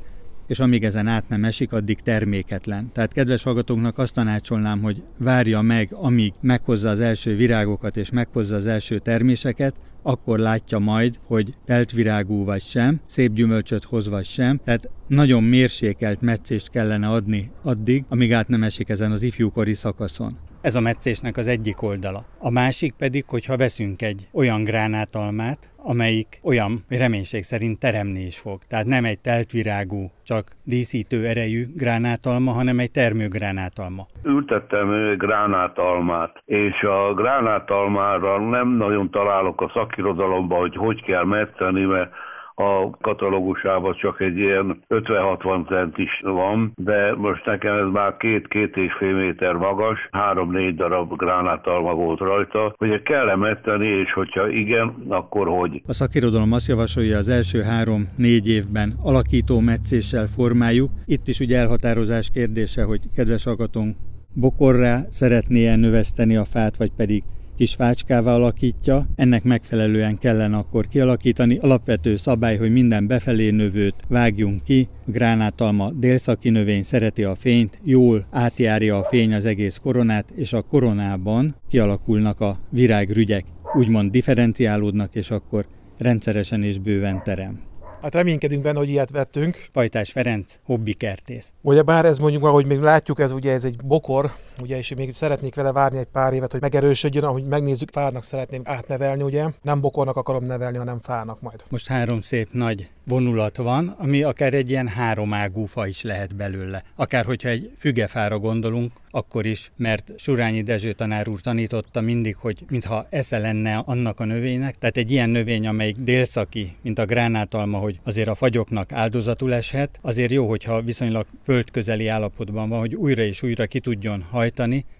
és 0.48 0.58
amíg 0.58 0.84
ezen 0.84 1.06
át 1.06 1.28
nem 1.28 1.44
esik, 1.44 1.72
addig 1.72 2.00
terméketlen. 2.00 2.90
Tehát 2.92 3.12
kedves 3.12 3.42
hallgatóknak 3.42 3.98
azt 3.98 4.14
tanácsolnám, 4.14 4.80
hogy 4.80 5.02
várja 5.18 5.60
meg, 5.60 5.88
amíg 5.94 6.32
meghozza 6.40 6.88
az 6.88 7.00
első 7.00 7.36
virágokat 7.36 7.96
és 7.96 8.10
meghozza 8.10 8.56
az 8.56 8.66
első 8.66 8.98
terméseket, 8.98 9.74
akkor 10.02 10.38
látja 10.38 10.78
majd, 10.78 11.18
hogy 11.26 11.54
teltvirágú 11.64 12.44
vagy 12.44 12.62
sem, 12.62 13.00
szép 13.06 13.32
gyümölcsöt 13.32 13.84
hoz 13.84 14.08
vagy 14.08 14.24
sem, 14.24 14.60
tehát 14.64 14.90
nagyon 15.06 15.44
mérsékelt 15.44 16.20
meccést 16.20 16.70
kellene 16.70 17.08
adni 17.08 17.50
addig, 17.62 18.04
amíg 18.08 18.32
át 18.32 18.48
nem 18.48 18.62
esik 18.62 18.88
ezen 18.88 19.12
az 19.12 19.22
ifjúkori 19.22 19.74
szakaszon. 19.74 20.38
Ez 20.60 20.74
a 20.74 20.80
meccésnek 20.80 21.36
az 21.36 21.46
egyik 21.46 21.82
oldala. 21.82 22.26
A 22.38 22.50
másik 22.50 22.92
pedig, 22.92 23.24
hogyha 23.26 23.56
veszünk 23.56 24.02
egy 24.02 24.28
olyan 24.32 24.64
gránátalmát, 24.64 25.68
amelyik 25.92 26.40
olyan 26.44 26.72
reménység 26.88 27.42
szerint 27.42 27.78
teremni 27.78 28.20
is 28.20 28.38
fog. 28.38 28.58
Tehát 28.68 28.86
nem 28.86 29.04
egy 29.04 29.20
teltvirágú, 29.20 30.02
csak 30.24 30.44
díszítő 30.64 31.26
erejű 31.26 31.62
gránátalma, 31.74 32.50
hanem 32.52 32.78
egy 32.78 32.90
termőgránátalma. 32.90 34.02
Ültettem 34.22 35.16
gránátalmát, 35.16 36.42
és 36.44 36.82
a 36.82 37.14
gránátalmára 37.14 38.38
nem 38.38 38.68
nagyon 38.68 39.10
találok 39.10 39.60
a 39.60 39.70
szakirodalomban, 39.74 40.58
hogy 40.58 40.76
hogy 40.76 41.02
kell 41.02 41.24
metszeni, 41.24 41.84
mert 41.84 42.10
a 42.58 42.90
katalógusában 43.00 43.94
csak 43.94 44.20
egy 44.20 44.36
ilyen 44.36 44.82
50-60 44.88 45.68
cent 45.68 45.98
is 45.98 46.20
van, 46.22 46.72
de 46.74 47.14
most 47.16 47.44
nekem 47.44 47.76
ez 47.76 47.92
már 47.92 48.16
két-két 48.16 48.76
és 48.76 48.92
fél 48.98 49.14
méter 49.14 49.52
magas, 49.52 50.08
három-négy 50.10 50.74
darab 50.74 51.16
gránátalma 51.16 51.94
volt 51.94 52.18
rajta, 52.18 52.74
hogy 52.78 53.02
kell 53.02 53.28
emetteni, 53.28 53.86
és 53.86 54.12
hogyha 54.12 54.48
igen, 54.48 54.94
akkor 55.08 55.48
hogy? 55.48 55.82
A 55.86 55.92
szakirodalom 55.92 56.52
azt 56.52 56.68
javasolja 56.68 57.18
az 57.18 57.28
első 57.28 57.62
három-négy 57.62 58.48
évben 58.48 58.92
alakító 59.02 59.60
meccéssel 59.60 60.26
formáljuk. 60.26 60.90
Itt 61.04 61.26
is 61.26 61.40
ugye 61.40 61.58
elhatározás 61.58 62.30
kérdése, 62.30 62.84
hogy 62.84 63.00
kedves 63.14 63.44
hallgatónk, 63.44 63.96
bokorrá 64.34 65.00
szeretné-e 65.10 65.76
növeszteni 65.76 66.36
a 66.36 66.44
fát, 66.44 66.76
vagy 66.76 66.90
pedig 66.96 67.22
kis 67.58 67.74
fácskává 67.74 68.34
alakítja, 68.34 69.06
ennek 69.16 69.42
megfelelően 69.42 70.18
kellene 70.18 70.56
akkor 70.56 70.88
kialakítani. 70.88 71.56
Alapvető 71.56 72.16
szabály, 72.16 72.56
hogy 72.56 72.72
minden 72.72 73.06
befelé 73.06 73.50
növőt 73.50 73.94
vágjunk 74.08 74.62
ki, 74.64 74.88
a 75.06 75.10
gránátalma 75.10 75.90
délszaki 75.90 76.50
növény 76.50 76.82
szereti 76.82 77.24
a 77.24 77.34
fényt, 77.34 77.78
jól 77.84 78.26
átjárja 78.30 78.98
a 78.98 79.04
fény 79.04 79.34
az 79.34 79.44
egész 79.44 79.76
koronát, 79.76 80.30
és 80.30 80.52
a 80.52 80.62
koronában 80.62 81.56
kialakulnak 81.68 82.40
a 82.40 82.56
virágrügyek, 82.70 83.44
úgymond 83.74 84.10
differenciálódnak, 84.10 85.14
és 85.14 85.30
akkor 85.30 85.66
rendszeresen 85.98 86.62
és 86.62 86.78
bőven 86.78 87.22
terem. 87.24 87.60
Hát 88.02 88.14
reménykedünk 88.14 88.62
benne, 88.62 88.78
hogy 88.78 88.88
ilyet 88.88 89.10
vettünk. 89.10 89.56
Fajtás 89.72 90.12
Ferenc, 90.12 90.58
hobbi 90.64 90.92
kertész. 90.92 91.52
Ugye 91.62 91.82
bár 91.82 92.04
ez 92.04 92.18
mondjuk, 92.18 92.44
ahogy 92.44 92.66
még 92.66 92.78
látjuk, 92.78 93.20
ez 93.20 93.32
ugye 93.32 93.52
ez 93.52 93.64
egy 93.64 93.76
bokor, 93.84 94.30
ugye, 94.62 94.76
és 94.76 94.94
még 94.96 95.12
szeretnék 95.12 95.54
vele 95.54 95.72
várni 95.72 95.98
egy 95.98 96.06
pár 96.06 96.32
évet, 96.32 96.52
hogy 96.52 96.60
megerősödjön, 96.60 97.24
ahogy 97.24 97.44
megnézzük, 97.44 97.90
fának 97.90 98.22
szeretném 98.22 98.62
átnevelni, 98.64 99.22
ugye. 99.22 99.46
Nem 99.62 99.80
bokornak 99.80 100.16
akarom 100.16 100.44
nevelni, 100.44 100.76
hanem 100.76 101.00
fának 101.00 101.40
majd. 101.40 101.64
Most 101.68 101.88
három 101.88 102.20
szép 102.20 102.48
nagy 102.52 102.88
vonulat 103.04 103.56
van, 103.56 103.94
ami 103.98 104.22
akár 104.22 104.54
egy 104.54 104.70
ilyen 104.70 104.88
háromágú 104.88 105.64
fa 105.64 105.86
is 105.86 106.02
lehet 106.02 106.34
belőle. 106.34 106.82
Akár 106.96 107.24
hogyha 107.24 107.48
egy 107.48 107.72
fügefára 107.78 108.38
gondolunk, 108.38 108.92
akkor 109.10 109.46
is, 109.46 109.72
mert 109.76 110.12
Surányi 110.16 110.62
Dezső 110.62 110.92
tanár 110.92 111.28
úr 111.28 111.40
tanította 111.40 112.00
mindig, 112.00 112.36
hogy 112.36 112.64
mintha 112.68 113.04
esze 113.10 113.38
lenne 113.38 113.76
annak 113.76 114.20
a 114.20 114.24
növénynek, 114.24 114.74
tehát 114.74 114.96
egy 114.96 115.10
ilyen 115.10 115.30
növény, 115.30 115.66
amelyik 115.66 115.96
délszaki, 115.96 116.76
mint 116.82 116.98
a 116.98 117.04
gránátalma, 117.04 117.78
hogy 117.78 118.00
azért 118.04 118.28
a 118.28 118.34
fagyoknak 118.34 118.92
áldozatul 118.92 119.54
eshet, 119.54 119.98
azért 120.02 120.30
jó, 120.30 120.48
hogyha 120.48 120.82
viszonylag 120.82 121.26
földközeli 121.44 122.08
állapotban 122.08 122.68
van, 122.68 122.78
hogy 122.78 122.94
újra 122.94 123.22
és 123.22 123.42
újra 123.42 123.66
ki 123.66 123.80
tudjon 123.80 124.22
hajtani, 124.30 124.47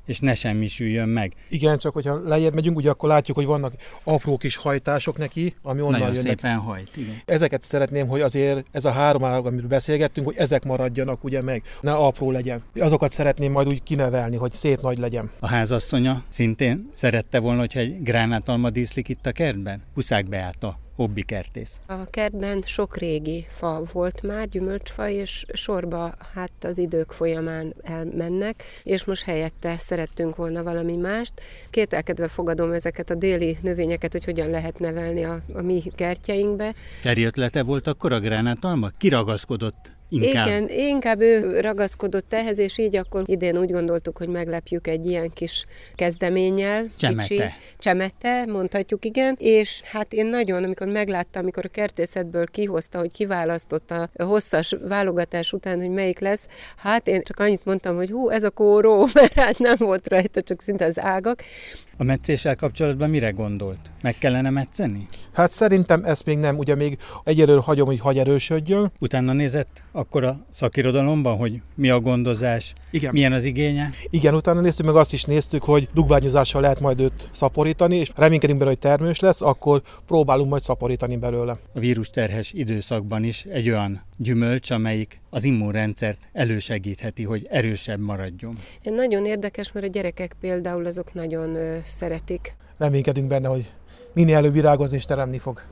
és 0.07 0.19
ne 0.21 0.35
semmisüljön 0.35 1.09
meg. 1.09 1.33
Igen, 1.49 1.79
csak 1.79 1.93
hogyha 1.93 2.21
lejjebb 2.25 2.55
megyünk, 2.55 2.77
ugye 2.77 2.91
akkor 2.91 3.09
látjuk, 3.09 3.37
hogy 3.37 3.47
vannak 3.47 3.73
apró 4.05 4.37
kis 4.37 4.57
hajtások 4.57 5.19
neki, 5.19 5.55
ami 5.63 5.81
onnan 5.81 6.01
Nagyon 6.01 6.15
jönnek. 6.15 6.39
szépen 6.39 6.57
hajt, 6.57 6.97
igen. 6.97 7.23
Ezeket 7.25 7.63
szeretném, 7.63 8.09
hogy 8.09 8.21
azért 8.21 8.67
ez 8.71 8.85
a 8.85 8.91
három 8.91 9.25
ág, 9.25 9.47
amiről 9.47 9.69
beszélgettünk, 9.69 10.27
hogy 10.27 10.37
ezek 10.37 10.65
maradjanak 10.65 11.25
ugye 11.25 11.43
meg, 11.43 11.63
ne 11.81 11.93
apró 11.93 12.31
legyen. 12.31 12.63
Azokat 12.79 13.13
szeretném 13.13 13.53
majd 13.53 13.67
úgy 13.67 13.83
kinevelni, 13.83 14.37
hogy 14.37 14.53
szép 14.53 14.81
nagy 14.81 14.99
legyen. 14.99 15.31
A 15.41 15.47
házasszonya 15.47 16.23
szintén 16.29 16.91
szerette 16.95 17.39
volna, 17.39 17.61
hogyha 17.61 17.79
egy 17.79 18.03
gránátalma 18.03 18.71
díszlik 18.71 19.09
itt 19.09 19.27
a 19.27 19.33
kertben? 19.33 19.83
Huszák 19.95 20.29
Beáta 20.29 20.79
hobbi 20.99 21.23
kertész. 21.23 21.77
A 21.87 22.11
kertben 22.11 22.63
sok 22.65 22.97
régi 22.97 23.47
fa 23.51 23.83
volt 23.93 24.23
már, 24.23 24.49
gyümölcsfa, 24.49 25.09
és 25.09 25.45
sorba 25.53 26.15
hát 26.35 26.53
az 26.63 26.79
idők 26.79 27.13
folyamán 27.13 27.75
elmennek, 27.83 28.63
és 28.83 29.05
most 29.05 29.25
helyette 29.25 29.77
szerettünk 29.77 30.37
volna 30.37 30.63
valami 30.63 30.97
mást. 30.97 31.33
Kételkedve 31.71 32.29
fogadom 32.29 32.73
ezeket 32.73 33.11
a 33.11 33.15
déli 33.15 33.59
növényeket, 33.63 34.13
hogy 34.13 34.25
hogyan 34.25 34.51
lehet 34.51 34.79
nevelni 34.79 35.25
a, 35.25 35.41
a 35.53 35.63
mi 35.63 35.83
kertjeinkbe. 35.95 36.75
Feri 37.01 37.25
ötlete 37.25 37.63
volt 37.63 37.87
akkor 37.87 38.13
a 38.13 38.21
gránátalma? 38.21 38.89
Kiragaszkodott 38.97 39.97
Inkább. 40.09 40.47
Igen, 40.47 40.69
inkább 40.69 41.21
ő 41.21 41.61
ragaszkodott 41.61 42.33
ehhez, 42.33 42.59
és 42.59 42.79
így 42.79 42.97
akkor 42.97 43.23
idén 43.27 43.59
úgy 43.59 43.73
gondoltuk, 43.73 44.19
hogy 44.19 44.29
meglepjük 44.29 44.87
egy 44.87 45.07
ilyen 45.07 45.31
kis 45.35 45.65
kezdeménnyel. 45.95 46.87
Csemete. 46.97 47.29
Kicsi, 47.29 47.43
csemete, 47.79 48.45
mondhatjuk, 48.47 49.05
igen. 49.05 49.37
És 49.39 49.83
hát 49.83 50.13
én 50.13 50.27
nagyon, 50.27 50.65
amikor 50.65 50.87
megláttam, 50.87 51.43
amikor 51.43 51.65
a 51.65 51.69
kertészetből 51.69 52.47
kihozta, 52.47 52.99
hogy 52.99 53.11
kiválasztotta 53.11 54.11
a 54.17 54.23
hosszas 54.23 54.75
válogatás 54.89 55.53
után, 55.53 55.81
hogy 55.81 55.91
melyik 55.91 56.19
lesz, 56.19 56.47
hát 56.77 57.09
én 57.09 57.23
csak 57.23 57.41
annyit 57.41 57.65
mondtam, 57.65 57.97
hogy 57.97 58.11
hú, 58.11 58.29
ez 58.29 58.43
a 58.43 58.51
kóró, 58.51 59.09
mert 59.15 59.33
hát 59.33 59.59
nem 59.59 59.77
volt 59.79 60.09
rajta, 60.09 60.43
csak 60.43 60.63
szinte 60.63 60.85
az 60.85 61.01
ágak. 61.01 61.43
A 62.01 62.05
meccéssel 62.05 62.57
kapcsolatban 62.57 63.11
mire 63.11 63.31
gondolt? 63.31 63.79
Meg 64.03 64.19
kellene 64.19 64.51
metszeni? 64.51 65.07
Hát 65.33 65.51
szerintem 65.51 66.05
ezt 66.05 66.25
még 66.25 66.39
nem, 66.39 66.59
ugye 66.59 66.75
még 66.75 66.99
egyelőre 67.25 67.61
hagyom, 67.61 67.87
hogy 67.87 67.99
hagy 67.99 68.19
erősödjön. 68.19 68.93
Utána 69.01 69.33
nézett 69.33 69.83
akkor 69.93 70.25
a 70.25 70.37
szakirodalomban, 70.53 71.37
hogy 71.37 71.61
mi 71.75 71.91
a 71.91 72.01
gondozás, 72.01 72.75
Igen. 72.91 73.13
milyen 73.13 73.33
az 73.33 73.45
igénye? 73.45 73.91
Igen, 74.11 74.35
utána 74.35 74.61
néztük, 74.61 74.87
meg 74.87 74.95
azt 74.95 75.13
is 75.13 75.25
néztük, 75.25 75.63
hogy 75.63 75.89
dugványozással 75.95 76.61
lehet 76.61 76.81
majd 76.81 77.01
őt 77.01 77.29
szaporítani, 77.33 77.97
és 77.97 78.11
reménykedünk 78.17 78.59
bele, 78.59 78.71
hogy 78.71 78.79
termős 78.79 79.21
lesz, 79.21 79.43
akkor 79.43 79.83
próbálunk 80.07 80.51
majd 80.51 80.63
szaporítani 80.63 81.17
belőle. 81.17 81.59
A 81.73 81.79
vírusterhes 81.79 82.53
időszakban 82.53 83.25
is 83.25 83.45
egy 83.45 83.69
olyan 83.69 84.03
gyümölcs, 84.17 84.71
amelyik 84.71 85.21
az 85.31 85.45
immunrendszert 85.45 86.29
elősegítheti, 86.33 87.23
hogy 87.23 87.47
erősebb 87.51 88.01
maradjon. 88.01 88.55
Nagyon 88.83 89.25
érdekes, 89.25 89.73
mert 89.73 89.87
a 89.87 89.91
gyerekek 89.91 90.37
például 90.41 90.87
azok 90.87 91.15
nagyon 91.15 91.57
szeretik. 91.91 92.57
Reménykedünk 92.79 93.29
benne, 93.29 93.49
hogy 93.49 93.71
minél 94.13 94.37
előbb 94.37 94.53
virágozni 94.53 94.97
és 94.97 95.05
teremni 95.05 95.39
fog. 95.39 95.63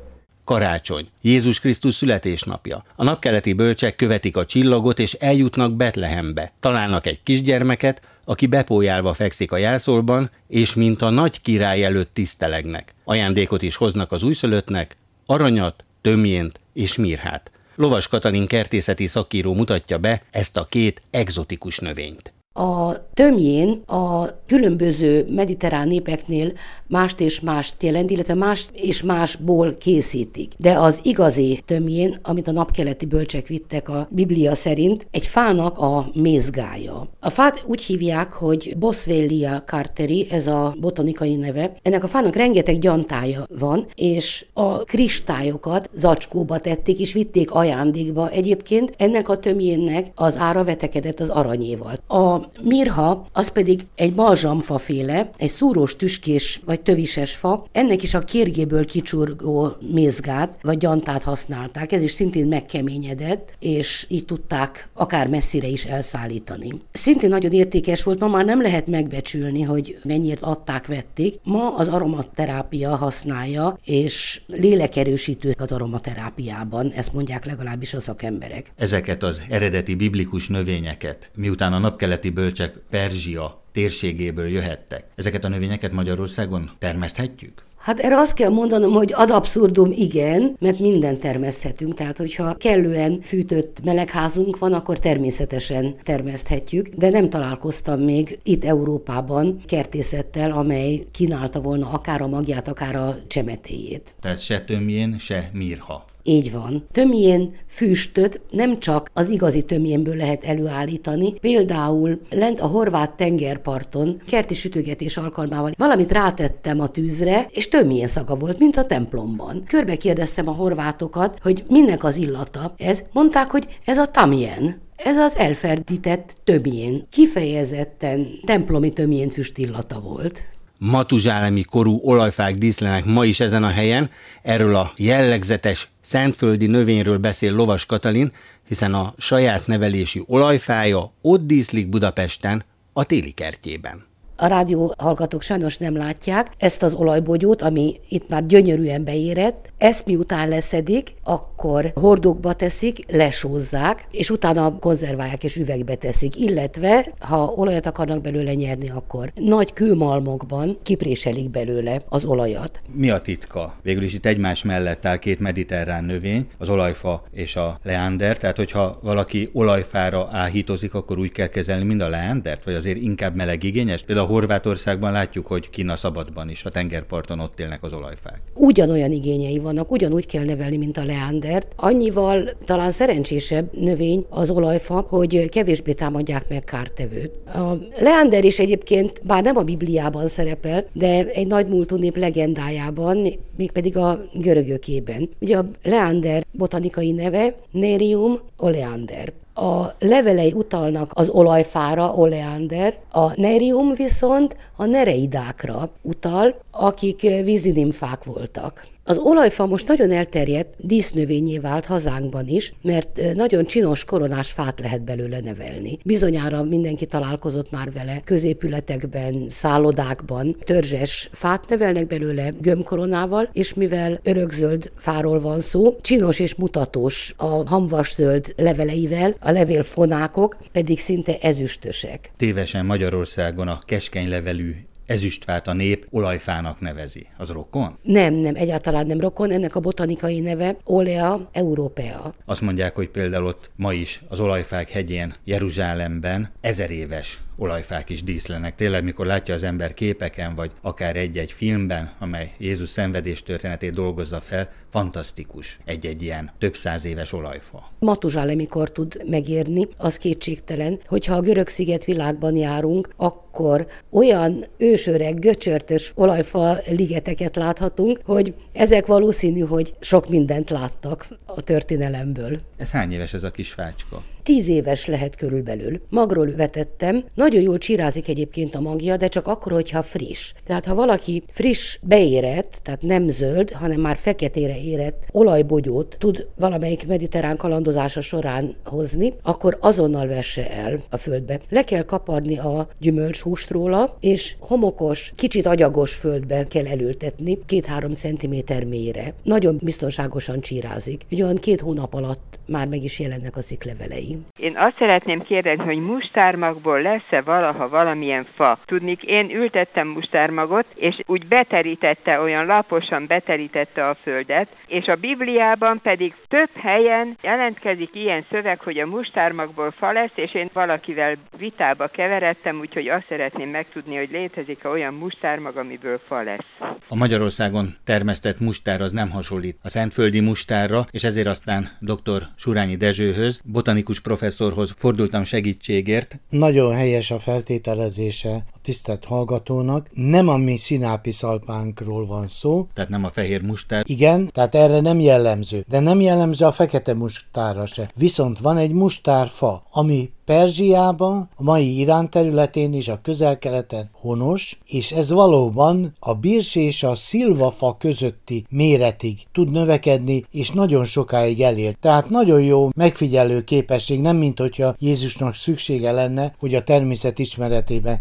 Karácsony, 0.44 1.08
Jézus 1.22 1.60
Krisztus 1.60 1.94
születésnapja. 1.94 2.84
A 2.96 3.04
napkeleti 3.04 3.52
bölcsek 3.52 3.96
követik 3.96 4.36
a 4.36 4.44
csillagot 4.44 4.98
és 4.98 5.12
eljutnak 5.12 5.72
Betlehembe. 5.72 6.52
Találnak 6.60 7.06
egy 7.06 7.22
kisgyermeket, 7.22 8.02
aki 8.24 8.46
bepójálva 8.46 9.14
fekszik 9.14 9.52
a 9.52 9.56
jászolban, 9.56 10.30
és 10.48 10.74
mint 10.74 11.02
a 11.02 11.10
nagy 11.10 11.40
király 11.40 11.84
előtt 11.84 12.14
tisztelegnek. 12.14 12.94
Ajándékot 13.04 13.62
is 13.62 13.76
hoznak 13.76 14.12
az 14.12 14.22
újszülöttnek, 14.22 14.96
aranyat, 15.26 15.84
tömjént 16.00 16.60
és 16.72 16.96
mirhát. 16.96 17.50
Lovas 17.74 18.08
Katalin 18.08 18.46
kertészeti 18.46 19.06
szakíró 19.06 19.54
mutatja 19.54 19.98
be 19.98 20.22
ezt 20.30 20.56
a 20.56 20.66
két 20.66 21.02
egzotikus 21.10 21.78
növényt. 21.78 22.32
A 22.56 22.96
tömjén 23.14 23.82
a 23.86 24.28
különböző 24.46 25.26
mediterrán 25.30 25.88
népeknél 25.88 26.52
mást 26.86 27.20
és 27.20 27.40
mást 27.40 27.82
jelent, 27.82 28.10
illetve 28.10 28.34
más 28.34 28.68
és 28.72 29.02
másból 29.02 29.74
készítik. 29.74 30.52
De 30.58 30.78
az 30.78 31.00
igazi 31.02 31.60
tömjén, 31.64 32.18
amit 32.22 32.48
a 32.48 32.52
napkeleti 32.52 33.06
bölcsek 33.06 33.46
vittek 33.46 33.88
a 33.88 34.08
Biblia 34.10 34.54
szerint, 34.54 35.06
egy 35.10 35.26
fának 35.26 35.78
a 35.78 36.10
mézgája. 36.14 37.08
A 37.20 37.30
fát 37.30 37.64
úgy 37.66 37.82
hívják, 37.82 38.32
hogy 38.32 38.74
Boswellia 38.78 39.62
carteri, 39.62 40.26
ez 40.30 40.46
a 40.46 40.74
botanikai 40.80 41.34
neve. 41.34 41.76
Ennek 41.82 42.04
a 42.04 42.08
fának 42.08 42.36
rengeteg 42.36 42.78
gyantája 42.78 43.46
van, 43.58 43.86
és 43.94 44.46
a 44.52 44.78
kristályokat 44.78 45.90
zacskóba 45.94 46.58
tették, 46.58 47.00
és 47.00 47.12
vitték 47.12 47.50
ajándékba. 47.50 48.30
Egyébként 48.30 48.94
ennek 48.96 49.28
a 49.28 49.38
tömjénnek 49.38 50.06
az 50.14 50.36
ára 50.36 50.64
vetekedett 50.64 51.20
az 51.20 51.28
aranyéval. 51.28 51.94
A 52.08 52.45
mirha 52.62 53.26
az 53.32 53.48
pedig 53.48 53.80
egy 53.94 54.14
balzsamfa 54.14 54.78
féle, 54.78 55.30
egy 55.36 55.50
szúrós 55.50 55.96
tüskés 55.96 56.60
vagy 56.64 56.80
tövises 56.80 57.34
fa. 57.34 57.66
Ennek 57.72 58.02
is 58.02 58.14
a 58.14 58.18
kérgéből 58.18 58.84
kicsurgó 58.84 59.76
mézgát 59.92 60.58
vagy 60.62 60.78
gyantát 60.78 61.22
használták. 61.22 61.92
Ez 61.92 62.02
is 62.02 62.12
szintén 62.12 62.46
megkeményedett, 62.46 63.52
és 63.58 64.06
így 64.08 64.24
tudták 64.24 64.88
akár 64.92 65.28
messzire 65.28 65.66
is 65.66 65.84
elszállítani. 65.84 66.72
Szintén 66.92 67.28
nagyon 67.28 67.52
értékes 67.52 68.02
volt, 68.02 68.20
ma 68.20 68.28
már 68.28 68.44
nem 68.44 68.62
lehet 68.62 68.88
megbecsülni, 68.88 69.62
hogy 69.62 69.98
mennyit 70.04 70.40
adták, 70.40 70.86
vették. 70.86 71.38
Ma 71.42 71.74
az 71.74 71.88
aromaterápia 71.88 72.96
használja, 72.96 73.78
és 73.84 74.40
lélekerősítő 74.46 75.54
az 75.58 75.72
aromaterápiában, 75.72 76.92
ezt 76.96 77.12
mondják 77.12 77.44
legalábbis 77.44 77.94
a 77.94 78.00
szakemberek. 78.00 78.72
Ezeket 78.76 79.22
az 79.22 79.42
eredeti 79.48 79.94
biblikus 79.94 80.48
növényeket, 80.48 81.30
miután 81.34 81.72
a 81.72 81.78
napkeleti 81.78 82.30
bölcsek 82.36 82.74
Perzsia 82.90 83.62
térségéből 83.72 84.48
jöhettek, 84.48 85.04
ezeket 85.14 85.44
a 85.44 85.48
növényeket 85.48 85.92
Magyarországon 85.92 86.70
termeszthetjük? 86.78 87.62
Hát 87.78 87.98
erre 87.98 88.18
azt 88.18 88.34
kell 88.34 88.50
mondanom, 88.50 88.92
hogy 88.92 89.12
ad 89.14 89.30
abszurdum 89.30 89.90
igen, 89.90 90.56
mert 90.58 90.78
minden 90.78 91.18
termeszthetünk. 91.18 91.94
Tehát, 91.94 92.16
hogyha 92.16 92.54
kellően 92.54 93.20
fűtött 93.22 93.84
melegházunk 93.84 94.58
van, 94.58 94.72
akkor 94.72 94.98
természetesen 94.98 95.94
termeszthetjük, 96.02 96.88
de 96.88 97.10
nem 97.10 97.30
találkoztam 97.30 98.00
még 98.00 98.38
itt 98.42 98.64
Európában 98.64 99.60
kertészettel, 99.66 100.52
amely 100.52 101.04
kínálta 101.10 101.60
volna 101.60 101.88
akár 101.88 102.20
a 102.20 102.26
magját, 102.26 102.68
akár 102.68 102.96
a 102.96 103.16
csemetéjét. 103.26 104.14
Tehát 104.20 104.40
se 104.40 104.60
tömjén, 104.60 105.18
se 105.18 105.50
mirha. 105.52 106.04
Így 106.26 106.52
van. 106.52 106.86
Tömjén 106.92 107.54
füstöt 107.66 108.40
nem 108.50 108.78
csak 108.78 109.10
az 109.12 109.30
igazi 109.30 109.62
tömjénből 109.62 110.16
lehet 110.16 110.44
előállítani, 110.44 111.32
például 111.32 112.20
lent 112.30 112.60
a 112.60 112.66
horvát 112.66 113.16
tengerparton 113.16 114.22
kerti 114.26 114.54
sütögetés 114.54 115.16
alkalmával 115.16 115.72
valamit 115.76 116.12
rátettem 116.12 116.80
a 116.80 116.88
tűzre, 116.88 117.46
és 117.50 117.68
tömjén 117.68 118.06
szaga 118.06 118.34
volt, 118.34 118.58
mint 118.58 118.76
a 118.76 118.86
templomban. 118.86 119.62
Körbe 119.66 119.96
kérdeztem 119.96 120.48
a 120.48 120.54
horvátokat, 120.54 121.38
hogy 121.42 121.64
minek 121.68 122.04
az 122.04 122.16
illata 122.16 122.74
ez. 122.76 123.02
Mondták, 123.12 123.50
hogy 123.50 123.66
ez 123.84 123.98
a 123.98 124.06
tamjen. 124.06 124.80
Ez 124.96 125.16
az 125.16 125.36
elferdített 125.36 126.34
tömjén, 126.44 127.06
kifejezetten 127.10 128.26
templomi 128.44 128.90
tömjén 128.92 129.28
füstillata 129.28 130.00
volt 130.00 130.40
matuzsálemi 130.78 131.62
korú 131.62 132.00
olajfák 132.02 132.54
díszlenek 132.54 133.04
ma 133.04 133.24
is 133.24 133.40
ezen 133.40 133.64
a 133.64 133.70
helyen. 133.70 134.10
Erről 134.42 134.74
a 134.74 134.92
jellegzetes 134.96 135.88
szentföldi 136.00 136.66
növényről 136.66 137.18
beszél 137.18 137.52
Lovas 137.52 137.86
Katalin, 137.86 138.32
hiszen 138.68 138.94
a 138.94 139.14
saját 139.18 139.66
nevelési 139.66 140.24
olajfája 140.26 141.12
ott 141.20 141.46
díszlik 141.46 141.88
Budapesten, 141.88 142.64
a 142.92 143.04
téli 143.04 143.30
kertjében. 143.30 144.04
A 144.38 144.46
rádió 144.46 144.94
hallgatók 144.98 145.42
sajnos 145.42 145.78
nem 145.78 145.96
látják 145.96 146.50
ezt 146.58 146.82
az 146.82 146.94
olajbogyót, 146.94 147.62
ami 147.62 148.00
itt 148.08 148.28
már 148.28 148.46
gyönyörűen 148.46 149.04
beérett. 149.04 149.72
Ezt 149.78 150.06
miután 150.06 150.48
leszedik, 150.48 151.14
akkor 151.24 151.92
hordókba 151.94 152.52
teszik, 152.52 153.12
lesózzák, 153.12 154.06
és 154.10 154.30
utána 154.30 154.78
konzerválják 154.78 155.44
és 155.44 155.56
üvegbe 155.56 155.94
teszik. 155.94 156.40
Illetve, 156.40 157.06
ha 157.18 157.52
olajat 157.56 157.86
akarnak 157.86 158.20
belőle 158.20 158.54
nyerni, 158.54 158.90
akkor 158.90 159.32
nagy 159.34 159.72
kőmalmokban 159.72 160.78
kipréselik 160.82 161.50
belőle 161.50 162.00
az 162.08 162.24
olajat. 162.24 162.80
Mi 162.92 163.10
a 163.10 163.18
titka? 163.18 163.74
Végül 163.82 164.02
is 164.02 164.14
itt 164.14 164.26
egymás 164.26 164.64
mellett 164.64 165.06
áll 165.06 165.16
két 165.16 165.40
mediterrán 165.40 166.04
növény, 166.04 166.46
az 166.58 166.68
olajfa 166.68 167.22
és 167.32 167.56
a 167.56 167.80
leander, 167.82 168.38
tehát 168.38 168.56
hogyha 168.56 168.98
valaki 169.02 169.50
olajfára 169.52 170.28
áhítozik, 170.32 170.94
akkor 170.94 171.18
úgy 171.18 171.32
kell 171.32 171.46
kezelni, 171.46 171.84
mint 171.84 172.02
a 172.02 172.08
leandert, 172.08 172.64
vagy 172.64 172.74
azért 172.74 172.98
inkább 172.98 173.34
melegigényes? 173.34 174.02
Például 174.02 174.25
Horvátországban 174.26 175.12
látjuk, 175.12 175.46
hogy 175.46 175.70
Kína 175.70 175.96
szabadban 175.96 176.50
is, 176.50 176.64
a 176.64 176.70
tengerparton 176.70 177.40
ott 177.40 177.60
élnek 177.60 177.82
az 177.82 177.92
olajfák. 177.92 178.40
Ugyanolyan 178.54 179.12
igényei 179.12 179.58
vannak, 179.58 179.90
ugyanúgy 179.90 180.26
kell 180.26 180.44
nevelni, 180.44 180.76
mint 180.76 180.96
a 180.96 181.04
leandert. 181.04 181.72
Annyival 181.76 182.50
talán 182.64 182.90
szerencsésebb 182.90 183.68
növény 183.72 184.26
az 184.28 184.50
olajfa, 184.50 185.06
hogy 185.08 185.48
kevésbé 185.48 185.92
támadják 185.92 186.48
meg 186.48 186.64
kártevőt. 186.64 187.30
A 187.46 187.78
leander 187.98 188.44
is 188.44 188.58
egyébként, 188.58 189.20
bár 189.24 189.42
nem 189.42 189.56
a 189.56 189.62
Bibliában 189.62 190.28
szerepel, 190.28 190.84
de 190.92 191.24
egy 191.24 191.46
nagy 191.46 191.68
múltú 191.68 191.96
nép 191.96 192.16
legendájában, 192.16 193.32
mégpedig 193.56 193.96
a 193.96 194.24
görögökében. 194.32 195.28
Ugye 195.40 195.58
a 195.58 195.64
leander 195.82 196.44
botanikai 196.52 197.10
neve 197.10 197.54
Nerium 197.70 198.38
oleander. 198.56 199.32
A 199.58 199.94
levelei 199.98 200.52
utalnak 200.52 201.10
az 201.14 201.28
olajfára, 201.28 202.14
oleander, 202.14 202.98
a 203.10 203.40
nerium 203.40 203.92
viszont 203.92 204.56
a 204.76 204.84
nereidákra 204.84 205.88
utal, 206.02 206.60
akik 206.70 207.20
vízinimfák 207.20 208.24
voltak. 208.24 208.95
Az 209.08 209.18
olajfa 209.18 209.66
most 209.66 209.88
nagyon 209.88 210.10
elterjedt 210.10 210.74
dísznövényé 210.78 211.58
vált 211.58 211.84
hazánkban 211.84 212.48
is, 212.48 212.72
mert 212.82 213.20
nagyon 213.34 213.64
csinos 213.64 214.04
koronás 214.04 214.50
fát 214.50 214.80
lehet 214.80 215.02
belőle 215.04 215.40
nevelni. 215.40 215.98
Bizonyára 216.04 216.62
mindenki 216.62 217.06
találkozott 217.06 217.70
már 217.70 217.92
vele 217.92 218.20
középületekben, 218.24 219.46
szállodákban. 219.50 220.56
Törzses 220.64 221.28
fát 221.32 221.68
nevelnek 221.68 222.06
belőle 222.06 222.48
gömbkoronával, 222.60 223.48
és 223.52 223.74
mivel 223.74 224.20
örökzöld 224.22 224.92
fáról 224.96 225.40
van 225.40 225.60
szó, 225.60 225.96
csinos 226.00 226.38
és 226.38 226.54
mutatós 226.54 227.34
a 227.36 227.68
hamvaszöld 227.68 228.54
leveleivel, 228.56 229.34
a 229.40 229.50
levélfonákok 229.50 230.56
pedig 230.72 230.98
szinte 230.98 231.36
ezüstösek. 231.40 232.30
Tévesen 232.36 232.86
Magyarországon 232.86 233.68
a 233.68 233.78
keskeny 233.84 234.28
levelű 234.28 234.74
ezüstfát 235.06 235.68
a 235.68 235.72
nép 235.72 236.06
olajfának 236.10 236.80
nevezi. 236.80 237.26
Az 237.38 237.48
rokon? 237.48 237.98
Nem, 238.02 238.34
nem, 238.34 238.54
egyáltalán 238.54 239.06
nem 239.06 239.20
rokon. 239.20 239.50
Ennek 239.50 239.76
a 239.76 239.80
botanikai 239.80 240.40
neve 240.40 240.76
Olea 240.84 241.48
europea. 241.52 242.34
Azt 242.44 242.60
mondják, 242.60 242.94
hogy 242.94 243.08
például 243.08 243.46
ott 243.46 243.70
ma 243.76 243.92
is 243.92 244.22
az 244.28 244.40
olajfák 244.40 244.90
hegyén, 244.90 245.34
Jeruzsálemben 245.44 246.50
ezer 246.60 246.90
éves 246.90 247.40
olajfák 247.56 248.10
is 248.10 248.22
díszlenek. 248.22 248.74
Tényleg, 248.74 249.04
mikor 249.04 249.26
látja 249.26 249.54
az 249.54 249.62
ember 249.62 249.94
képeken, 249.94 250.54
vagy 250.54 250.70
akár 250.80 251.16
egy-egy 251.16 251.52
filmben, 251.52 252.12
amely 252.18 252.52
Jézus 252.58 252.88
szenvedés 252.88 253.42
történetét 253.42 253.94
dolgozza 253.94 254.40
fel, 254.40 254.68
fantasztikus 254.90 255.78
egy-egy 255.84 256.22
ilyen 256.22 256.50
több 256.58 256.74
száz 256.74 257.04
éves 257.04 257.32
olajfa. 257.32 257.90
Matuzsál, 257.98 258.48
amikor 258.48 258.90
tud 258.90 259.22
megérni, 259.26 259.88
az 259.96 260.16
kétségtelen, 260.16 261.00
hogyha 261.06 261.34
a 261.34 261.40
görög 261.40 261.68
sziget 261.68 262.04
világban 262.04 262.56
járunk, 262.56 263.08
akkor 263.16 263.86
olyan 264.10 264.66
ősöreg, 264.76 265.38
göcsörtös 265.38 266.12
olajfa 266.14 266.78
ligeteket 266.88 267.56
láthatunk, 267.56 268.20
hogy 268.24 268.54
ezek 268.72 269.06
valószínű, 269.06 269.60
hogy 269.60 269.94
sok 270.00 270.28
mindent 270.28 270.70
láttak 270.70 271.26
a 271.44 271.60
történelemből. 271.60 272.60
Ez 272.76 272.90
hány 272.90 273.12
éves 273.12 273.34
ez 273.34 273.42
a 273.42 273.50
kis 273.50 273.72
fácska? 273.72 274.22
Tíz 274.46 274.68
éves 274.68 275.06
lehet 275.06 275.36
körülbelül. 275.36 276.00
Magról 276.08 276.54
vetettem, 276.56 277.24
nagyon 277.34 277.62
jól 277.62 277.78
csirázik 277.78 278.28
egyébként 278.28 278.74
a 278.74 278.80
magja, 278.80 279.16
de 279.16 279.28
csak 279.28 279.46
akkor, 279.46 279.72
hogyha 279.72 280.02
friss. 280.02 280.52
Tehát 280.64 280.84
ha 280.84 280.94
valaki 280.94 281.42
friss 281.50 281.98
beérett, 282.02 282.80
tehát 282.82 283.02
nem 283.02 283.28
zöld, 283.28 283.70
hanem 283.70 284.00
már 284.00 284.16
feketére 284.16 284.80
érett 284.80 285.26
olajbogyót 285.32 286.16
tud 286.18 286.48
valamelyik 286.56 287.06
mediterrán 287.06 287.56
kalandozása 287.56 288.20
során 288.20 288.74
hozni, 288.84 289.32
akkor 289.42 289.78
azonnal 289.80 290.26
vesse 290.26 290.70
el 290.70 291.00
a 291.10 291.16
földbe. 291.16 291.60
Le 291.68 291.84
kell 291.84 292.02
kaparni 292.04 292.58
a 292.58 292.88
gyümölcshúst 293.00 293.70
róla, 293.70 294.16
és 294.20 294.56
homokos, 294.58 295.32
kicsit 295.36 295.66
agyagos 295.66 296.14
földbe 296.14 296.64
kell 296.64 296.86
elültetni, 296.86 297.58
két-három 297.64 298.12
centiméter 298.14 298.84
mélyre. 298.84 299.34
Nagyon 299.42 299.78
biztonságosan 299.82 300.60
csirázik. 300.60 301.22
Egy 301.30 301.42
olyan 301.42 301.56
két 301.56 301.80
hónap 301.80 302.14
alatt 302.14 302.58
már 302.66 302.88
meg 302.88 303.02
is 303.02 303.20
jelennek 303.20 303.56
a 303.56 303.60
sziklevelei. 303.60 304.35
Én 304.58 304.76
azt 304.76 304.96
szeretném 304.98 305.42
kérdezni, 305.42 305.84
hogy 305.84 305.98
mustármagból 305.98 307.02
lesz-e 307.02 307.40
valaha 307.42 307.88
valamilyen 307.88 308.46
fa? 308.54 308.78
Tudnik, 308.84 309.22
én 309.22 309.50
ültettem 309.50 310.08
mustármagot, 310.08 310.86
és 310.94 311.20
úgy 311.26 311.46
beterítette, 311.46 312.40
olyan 312.40 312.66
laposan 312.66 313.26
beterítette 313.26 314.08
a 314.08 314.14
földet, 314.14 314.68
és 314.86 315.06
a 315.06 315.14
Bibliában 315.14 316.00
pedig 316.02 316.34
több 316.48 316.70
helyen 316.74 317.36
jelentkezik 317.42 318.10
ilyen 318.12 318.44
szöveg, 318.50 318.80
hogy 318.80 318.98
a 318.98 319.06
mustármagból 319.06 319.90
fa 319.90 320.12
lesz, 320.12 320.32
és 320.34 320.54
én 320.54 320.70
valakivel 320.72 321.36
vitába 321.58 322.06
keveredtem, 322.06 322.78
úgyhogy 322.78 323.08
azt 323.08 323.26
szeretném 323.28 323.68
megtudni, 323.68 324.16
hogy 324.16 324.30
létezik-e 324.30 324.88
olyan 324.88 325.14
mustármag, 325.14 325.76
amiből 325.76 326.20
fa 326.26 326.42
lesz. 326.42 326.64
A 327.08 327.16
Magyarországon 327.16 327.94
termesztett 328.04 328.60
mustár 328.60 329.00
az 329.00 329.12
nem 329.12 329.30
hasonlít 329.30 329.76
a 329.82 329.88
szentföldi 329.88 330.40
mustárra, 330.40 331.06
és 331.10 331.22
ezért 331.22 331.46
aztán 331.46 331.88
dr. 332.00 332.42
Surányi 332.56 332.96
Dezsőhöz, 332.96 333.60
botanikus 333.64 334.20
professzorhoz 334.26 334.94
fordultam 334.96 335.44
segítségért. 335.44 336.38
Nagyon 336.48 336.94
helyes 336.94 337.30
a 337.30 337.38
feltételezése. 337.38 338.64
Tisztelt 338.86 339.24
hallgatónak, 339.24 340.08
nem 340.12 340.48
a 340.48 340.56
mi 340.56 340.76
szinápi 340.76 341.30
szalpánkról 341.30 342.26
van 342.26 342.48
szó. 342.48 342.86
Tehát 342.94 343.10
nem 343.10 343.24
a 343.24 343.30
fehér 343.30 343.62
mustár. 343.62 344.02
Igen, 344.06 344.48
tehát 344.52 344.74
erre 344.74 345.00
nem 345.00 345.20
jellemző. 345.20 345.84
De 345.88 346.00
nem 346.00 346.20
jellemző 346.20 346.64
a 346.64 346.72
fekete 346.72 347.14
mustárra 347.14 347.86
se. 347.86 348.10
Viszont 348.14 348.58
van 348.58 348.76
egy 348.76 348.92
mustárfa, 348.92 349.86
ami 349.90 350.30
Perzsiában, 350.46 351.48
a 351.56 351.62
mai 351.62 351.98
Irán 351.98 352.30
területén 352.30 352.92
és 352.92 353.08
a 353.08 353.20
közel-keleten 353.22 354.10
honos, 354.12 354.78
és 354.86 355.12
ez 355.12 355.30
valóban 355.30 356.12
a 356.18 356.34
birs 356.34 356.74
és 356.74 357.02
a 357.02 357.14
szilvafa 357.14 357.96
közötti 357.98 358.66
méretig 358.68 359.38
tud 359.52 359.70
növekedni, 359.70 360.44
és 360.50 360.70
nagyon 360.70 361.04
sokáig 361.04 361.60
elél. 361.60 361.92
Tehát 361.92 362.28
nagyon 362.28 362.62
jó 362.62 362.88
megfigyelő 362.96 363.62
képesség, 363.62 364.20
nem 364.20 364.36
mint 364.36 364.58
hogyha 364.58 364.94
Jézusnak 364.98 365.54
szüksége 365.54 366.12
lenne, 366.12 366.54
hogy 366.58 366.74
a 366.74 366.82
természet 366.82 367.38
ismeretében 367.38 368.20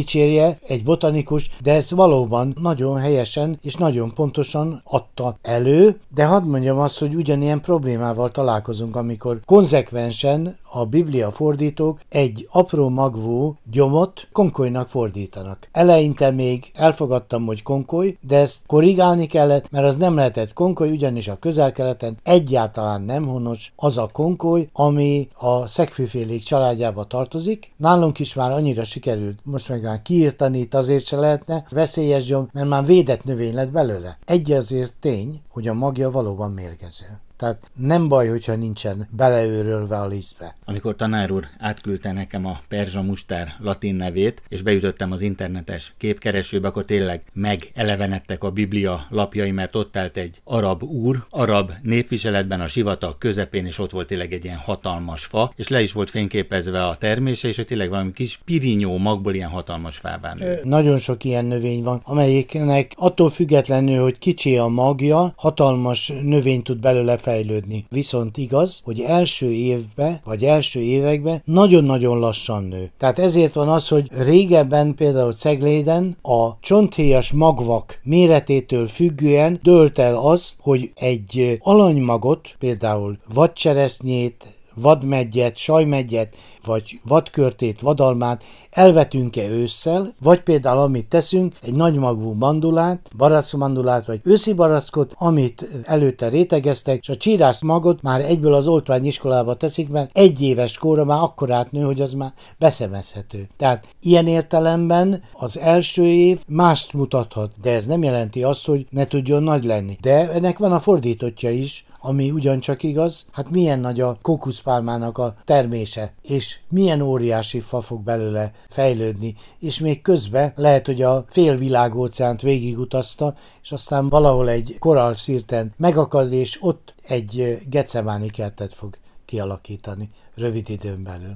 megdicsérje 0.00 0.58
egy 0.66 0.82
botanikus, 0.82 1.50
de 1.62 1.74
ez 1.74 1.90
valóban 1.90 2.54
nagyon 2.60 2.96
helyesen 2.96 3.58
és 3.62 3.74
nagyon 3.74 4.14
pontosan 4.14 4.82
adta 4.84 5.38
elő, 5.42 6.00
de 6.14 6.24
hadd 6.24 6.44
mondjam 6.44 6.78
azt, 6.78 6.98
hogy 6.98 7.14
ugyanilyen 7.14 7.60
problémával 7.60 8.30
találkozunk, 8.30 8.96
amikor 8.96 9.40
konzekvensen 9.44 10.56
a 10.72 10.84
Biblia 10.84 11.30
fordítók 11.30 12.00
egy 12.08 12.48
apró 12.50 12.88
magvú 12.88 13.56
gyomot 13.70 14.28
konkolynak 14.32 14.88
fordítanak. 14.88 15.68
Eleinte 15.72 16.30
még 16.30 16.70
elfogadtam, 16.74 17.46
hogy 17.46 17.62
konkoly, 17.62 18.16
de 18.20 18.36
ezt 18.36 18.60
korrigálni 18.66 19.26
kellett, 19.26 19.70
mert 19.70 19.86
az 19.86 19.96
nem 19.96 20.14
lehetett 20.14 20.52
konkoly, 20.52 20.90
ugyanis 20.90 21.28
a 21.28 21.38
közel-keleten 21.38 22.18
egyáltalán 22.22 23.02
nem 23.02 23.26
honos 23.26 23.72
az 23.76 23.96
a 23.96 24.08
konkoly, 24.12 24.68
ami 24.72 25.28
a 25.34 25.66
szegfűfélék 25.66 26.42
családjába 26.42 27.04
tartozik. 27.04 27.72
Nálunk 27.76 28.18
is 28.18 28.34
már 28.34 28.50
annyira 28.50 28.84
sikerült, 28.84 29.38
most 29.42 29.68
meg 29.68 29.84
már 29.90 30.02
kiírtani, 30.02 30.58
itt 30.58 30.74
azért 30.74 31.04
se 31.04 31.16
lehetne, 31.16 31.64
veszélyes 31.70 32.24
gyom, 32.24 32.48
mert 32.52 32.68
már 32.68 32.84
védett 32.84 33.24
növény 33.24 33.54
lett 33.54 33.70
belőle. 33.70 34.18
Egy 34.24 34.52
azért 34.52 34.94
tény, 35.00 35.40
hogy 35.48 35.68
a 35.68 35.74
magja 35.74 36.10
valóban 36.10 36.50
mérgező. 36.50 37.20
Tehát 37.40 37.70
nem 37.76 38.08
baj, 38.08 38.28
hogyha 38.28 38.54
nincsen 38.54 39.08
beleőrölve 39.10 39.96
a 39.96 40.06
lisztbe. 40.06 40.54
Amikor 40.64 40.96
tanár 40.96 41.30
úr 41.30 41.46
átküldte 41.58 42.12
nekem 42.12 42.46
a 42.46 42.60
perzsa 42.68 43.02
mustár 43.02 43.54
latin 43.58 43.94
nevét, 43.94 44.42
és 44.48 44.62
beütöttem 44.62 45.12
az 45.12 45.20
internetes 45.20 45.92
képkeresőbe, 45.98 46.68
akkor 46.68 46.84
tényleg 46.84 47.22
megelevenedtek 47.32 48.44
a 48.44 48.50
Biblia 48.50 49.06
lapjai, 49.10 49.50
mert 49.50 49.76
ott 49.76 49.96
állt 49.96 50.16
egy 50.16 50.40
arab 50.44 50.82
úr, 50.82 51.26
arab 51.30 51.72
népviseletben 51.82 52.60
a 52.60 52.68
sivatag 52.68 53.18
közepén, 53.18 53.66
és 53.66 53.78
ott 53.78 53.90
volt 53.90 54.06
tényleg 54.06 54.32
egy 54.32 54.44
ilyen 54.44 54.56
hatalmas 54.56 55.24
fa, 55.24 55.52
és 55.56 55.68
le 55.68 55.82
is 55.82 55.92
volt 55.92 56.10
fényképezve 56.10 56.86
a 56.86 56.96
termése, 56.96 57.48
és 57.48 57.56
hogy 57.56 57.66
tényleg 57.66 57.88
valami 57.88 58.12
kis 58.12 58.40
pirinyó 58.44 58.98
magból 58.98 59.34
ilyen 59.34 59.50
hatalmas 59.50 59.96
fává 59.96 60.34
nő. 60.34 60.60
Nagyon 60.64 60.98
sok 60.98 61.24
ilyen 61.24 61.44
növény 61.44 61.82
van, 61.82 62.00
amelyiknek 62.04 62.92
attól 62.96 63.30
függetlenül, 63.30 64.02
hogy 64.02 64.18
kicsi 64.18 64.56
a 64.56 64.66
magja, 64.66 65.32
hatalmas 65.36 66.12
növény 66.22 66.62
tud 66.62 66.80
belőle 66.80 67.18
fejlődni. 67.30 67.84
Viszont 67.90 68.36
igaz, 68.36 68.80
hogy 68.84 69.00
első 69.00 69.50
évbe, 69.50 70.20
vagy 70.24 70.44
első 70.44 70.80
években 70.80 71.42
nagyon-nagyon 71.44 72.18
lassan 72.18 72.64
nő. 72.64 72.90
Tehát 72.98 73.18
ezért 73.18 73.54
van 73.54 73.68
az, 73.68 73.88
hogy 73.88 74.10
régebben 74.18 74.94
például 74.94 75.32
Cegléden 75.32 76.16
a 76.22 76.58
csonthéjas 76.60 77.32
magvak 77.32 78.00
méretétől 78.02 78.86
függően 78.86 79.60
dölt 79.62 79.98
el 79.98 80.16
az, 80.16 80.52
hogy 80.60 80.90
egy 80.94 81.58
alanymagot, 81.60 82.54
például 82.58 83.18
vadcseresznyét, 83.34 84.44
vadmegyet, 84.74 85.56
sajmegyet, 85.56 86.36
vagy 86.64 87.00
vadkörtét, 87.04 87.80
vadalmát 87.80 88.42
elvetünk-e 88.70 89.48
ősszel, 89.48 90.14
vagy 90.22 90.42
például 90.42 90.78
amit 90.78 91.08
teszünk, 91.08 91.54
egy 91.62 91.74
nagymagvú 91.74 92.32
mandulát, 92.32 93.10
barackmandulát, 93.16 94.06
vagy 94.06 94.20
őszi 94.22 94.52
barackot, 94.52 95.12
amit 95.16 95.68
előtte 95.82 96.28
rétegeztek, 96.28 97.00
és 97.00 97.08
a 97.08 97.16
csírás 97.16 97.62
magot 97.62 98.02
már 98.02 98.20
egyből 98.20 98.54
az 98.54 98.66
oltványiskolába 98.66 99.54
teszik, 99.54 99.88
mert 99.88 100.10
egy 100.12 100.42
éves 100.42 100.78
kóra 100.78 101.04
már 101.04 101.22
akkor 101.22 101.50
átnő, 101.50 101.82
hogy 101.82 102.00
az 102.00 102.12
már 102.12 102.32
beszemezhető. 102.58 103.48
Tehát 103.56 103.86
ilyen 104.00 104.26
értelemben 104.26 105.22
az 105.32 105.58
első 105.58 106.04
év 106.06 106.40
mást 106.48 106.92
mutathat, 106.92 107.50
de 107.62 107.74
ez 107.74 107.86
nem 107.86 108.02
jelenti 108.02 108.42
azt, 108.42 108.66
hogy 108.66 108.86
ne 108.90 109.06
tudjon 109.06 109.42
nagy 109.42 109.64
lenni. 109.64 109.96
De 110.00 110.30
ennek 110.30 110.58
van 110.58 110.72
a 110.72 110.80
fordítottja 110.80 111.50
is, 111.50 111.84
ami 112.00 112.30
ugyancsak 112.30 112.82
igaz, 112.82 113.26
hát 113.32 113.50
milyen 113.50 113.80
nagy 113.80 114.00
a 114.00 114.18
kókuszpálmának 114.22 115.18
a 115.18 115.34
termése, 115.44 116.14
és 116.22 116.58
milyen 116.70 117.00
óriási 117.00 117.60
fa 117.60 117.80
fog 117.80 118.02
belőle 118.02 118.52
fejlődni, 118.68 119.34
és 119.58 119.80
még 119.80 120.02
közben 120.02 120.52
lehet, 120.56 120.86
hogy 120.86 121.02
a 121.02 121.24
félvilágóceánt 121.28 122.40
végigutazta, 122.42 123.34
és 123.62 123.72
aztán 123.72 124.08
valahol 124.08 124.48
egy 124.48 124.76
koralszírten 124.78 125.72
megakad, 125.76 126.32
és 126.32 126.58
ott 126.60 126.94
egy 127.08 127.58
gecemáni 127.68 128.30
kertet 128.30 128.74
fog 128.74 128.96
kialakítani 129.24 130.08
rövid 130.34 130.68
időn 130.68 131.02
belül. 131.02 131.34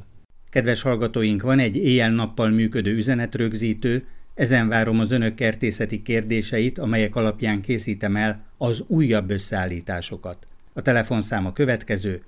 Kedves 0.51 0.83
hallgatóink, 0.83 1.43
van 1.43 1.59
egy 1.59 1.77
éjjel-nappal 1.77 2.49
működő 2.49 2.95
üzenetrögzítő, 2.95 4.07
ezen 4.35 4.69
várom 4.69 5.01
az 5.01 5.11
önök 5.11 5.35
kertészeti 5.35 6.03
kérdéseit, 6.03 6.79
amelyek 6.79 7.17
alapján 7.17 7.61
készítem 7.61 8.17
el 8.17 8.45
az 8.59 8.85
újabb 8.87 9.31
összeállításokat. 9.31 10.47
A 10.77 10.83
telefonszám 10.83 11.47
a 11.47 11.53
következő 11.53 12.23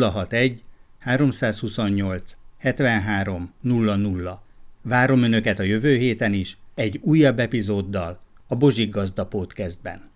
061 0.00 0.62
328 0.98 2.36
73 2.58 3.52
00. 3.60 4.42
Várom 4.82 5.22
Önöket 5.22 5.58
a 5.58 5.62
jövő 5.62 5.96
héten 5.96 6.32
is 6.32 6.58
egy 6.74 7.00
újabb 7.02 7.38
epizóddal 7.38 8.20
a 8.48 8.54
Bozsik 8.54 8.90
Gazda 8.90 9.26
Podcastben. 9.26 10.12